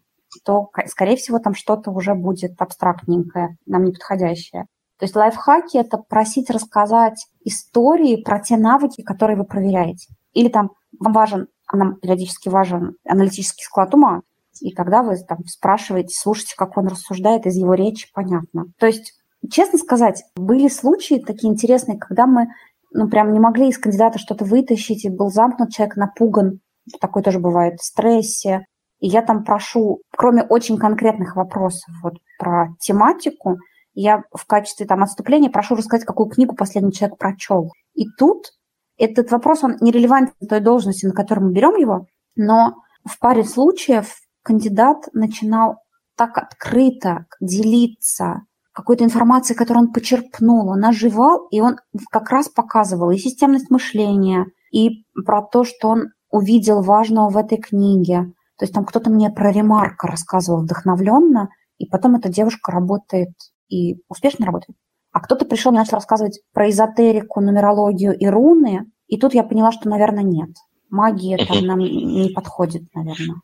[0.44, 4.66] то, скорее всего, там что-то уже будет абстрактненькое, нам не подходящее.
[4.98, 10.08] То есть лайфхаки– это просить рассказать истории про те навыки, которые вы проверяете.
[10.32, 14.22] Или там вам важен, нам периодически важен аналитический склад ума,
[14.60, 18.66] и когда вы там спрашиваете, слушаете, как он рассуждает, из его речи понятно.
[18.78, 19.14] То есть,
[19.50, 22.48] честно сказать, были случаи такие интересные, когда мы
[22.92, 26.60] ну, прям не могли из кандидата что-то вытащить, и был замкнут человек, напуган,
[27.00, 28.64] такое тоже бывает, в стрессе.
[29.00, 33.58] И я там прошу, кроме очень конкретных вопросов вот про тематику,
[34.00, 37.72] я в качестве там отступления прошу рассказать, какую книгу последний человек прочел.
[37.94, 38.52] И тут
[38.96, 44.14] этот вопрос, он нерелевантен той должности, на которой мы берем его, но в паре случаев
[44.42, 45.78] кандидат начинал
[46.16, 48.42] так открыто делиться
[48.72, 51.78] какой-то информацией, которую он почерпнул, он оживал, и он
[52.12, 57.58] как раз показывал и системность мышления, и про то, что он увидел важного в этой
[57.58, 58.32] книге.
[58.58, 63.30] То есть там кто-то мне про ремарка рассказывал вдохновленно, и потом эта девушка работает
[63.68, 64.76] и успешно работает.
[65.12, 69.72] А кто-то пришел и начал рассказывать про эзотерику, нумерологию и руны, и тут я поняла,
[69.72, 70.50] что, наверное, нет.
[70.90, 71.46] Магия угу.
[71.46, 73.36] там нам не подходит, наверное.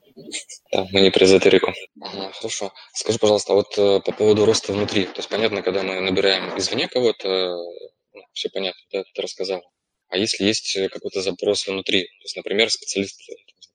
[0.73, 1.73] Да, мы не про эзотерику.
[2.01, 2.73] Ага, хорошо.
[2.95, 5.05] Скажи, пожалуйста, а вот э, по поводу роста внутри.
[5.05, 7.57] То есть, понятно, когда мы набираем извне кого-то,
[8.15, 9.63] ну, все понятно, да, ты рассказал.
[10.09, 13.21] А если есть э, какой-то запрос внутри, то есть, например, специалист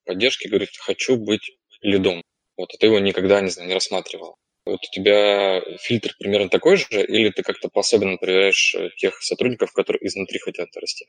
[0.06, 2.24] поддержки говорит, хочу быть лидом,
[2.58, 4.38] вот, а ты его никогда, не знаю, не рассматривал.
[4.70, 9.72] Вот у тебя фильтр примерно такой же, или ты как-то по-особенно проверяешь э, тех сотрудников,
[9.74, 11.06] которые изнутри хотят расти?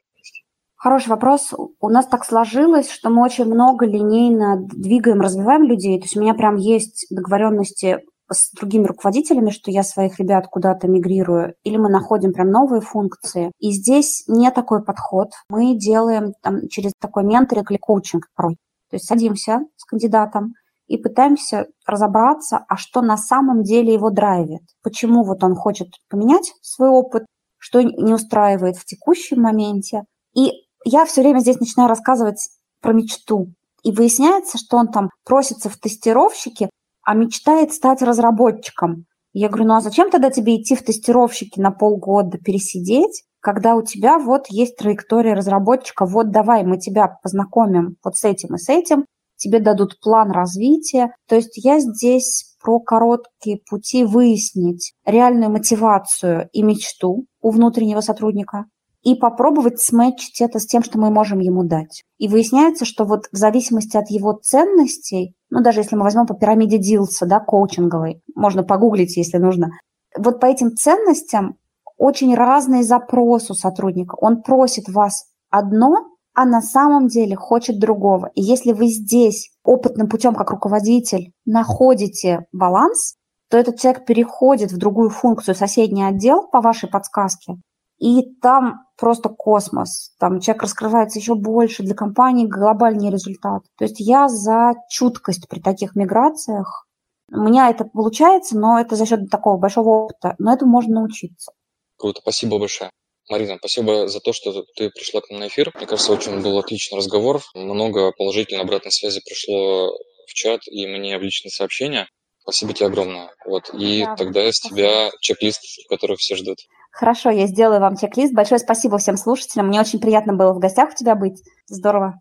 [0.76, 1.52] Хороший вопрос.
[1.80, 5.98] У нас так сложилось, что мы очень много линейно двигаем, развиваем людей.
[5.98, 7.98] То есть у меня прям есть договоренности
[8.32, 13.52] с другими руководителями, что я своих ребят куда-то мигрирую, или мы находим прям новые функции.
[13.58, 15.28] И здесь не такой подход.
[15.50, 18.56] Мы делаем там, через такой менторинг или коучинг порой.
[18.90, 20.54] То есть садимся с кандидатом
[20.90, 24.62] и пытаемся разобраться, а что на самом деле его драйвит.
[24.82, 27.26] Почему вот он хочет поменять свой опыт,
[27.58, 30.02] что не устраивает в текущем моменте.
[30.34, 30.50] И
[30.84, 32.50] я все время здесь начинаю рассказывать
[32.82, 33.52] про мечту.
[33.84, 36.68] И выясняется, что он там просится в тестировщики,
[37.04, 39.04] а мечтает стать разработчиком.
[39.32, 43.82] Я говорю, ну а зачем тогда тебе идти в тестировщики на полгода пересидеть, когда у
[43.82, 48.68] тебя вот есть траектория разработчика, вот давай мы тебя познакомим вот с этим и с
[48.68, 49.04] этим,
[49.40, 51.14] тебе дадут план развития.
[51.28, 58.66] То есть я здесь про короткие пути выяснить реальную мотивацию и мечту у внутреннего сотрудника
[59.02, 62.04] и попробовать сметчить это с тем, что мы можем ему дать.
[62.18, 66.34] И выясняется, что вот в зависимости от его ценностей, ну даже если мы возьмем по
[66.34, 69.70] пирамиде Дилса, да, коучинговой, можно погуглить, если нужно,
[70.18, 71.56] вот по этим ценностям
[71.96, 74.16] очень разный запрос у сотрудника.
[74.16, 76.06] Он просит вас одно,
[76.40, 78.30] а на самом деле хочет другого.
[78.34, 83.16] И если вы здесь опытным путем, как руководитель, находите баланс,
[83.50, 87.56] то этот человек переходит в другую функцию, соседний отдел по вашей подсказке,
[87.98, 90.14] и там просто космос.
[90.18, 93.64] Там человек раскрывается еще больше, для компании глобальный результат.
[93.76, 96.86] То есть я за чуткость при таких миграциях.
[97.30, 100.36] У меня это получается, но это за счет такого большого опыта.
[100.38, 101.52] Но это можно научиться.
[101.98, 102.90] Круто, спасибо большое.
[103.30, 105.70] Марина, спасибо за то, что ты пришла к нам на эфир.
[105.76, 107.40] Мне кажется, очень был отличный разговор.
[107.54, 109.92] Много положительной обратной связи пришло
[110.26, 112.08] в чат и мне в личные сообщения.
[112.40, 113.30] Спасибо тебе огромное.
[113.46, 113.70] Вот.
[113.72, 116.58] И да, тогда с тебя чек-лист, который все ждут.
[116.90, 118.34] Хорошо, я сделаю вам чек-лист.
[118.34, 119.68] Большое спасибо всем слушателям.
[119.68, 121.40] Мне очень приятно было в гостях у тебя быть.
[121.66, 122.14] Здорово.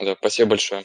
[0.00, 0.84] Да, спасибо большое.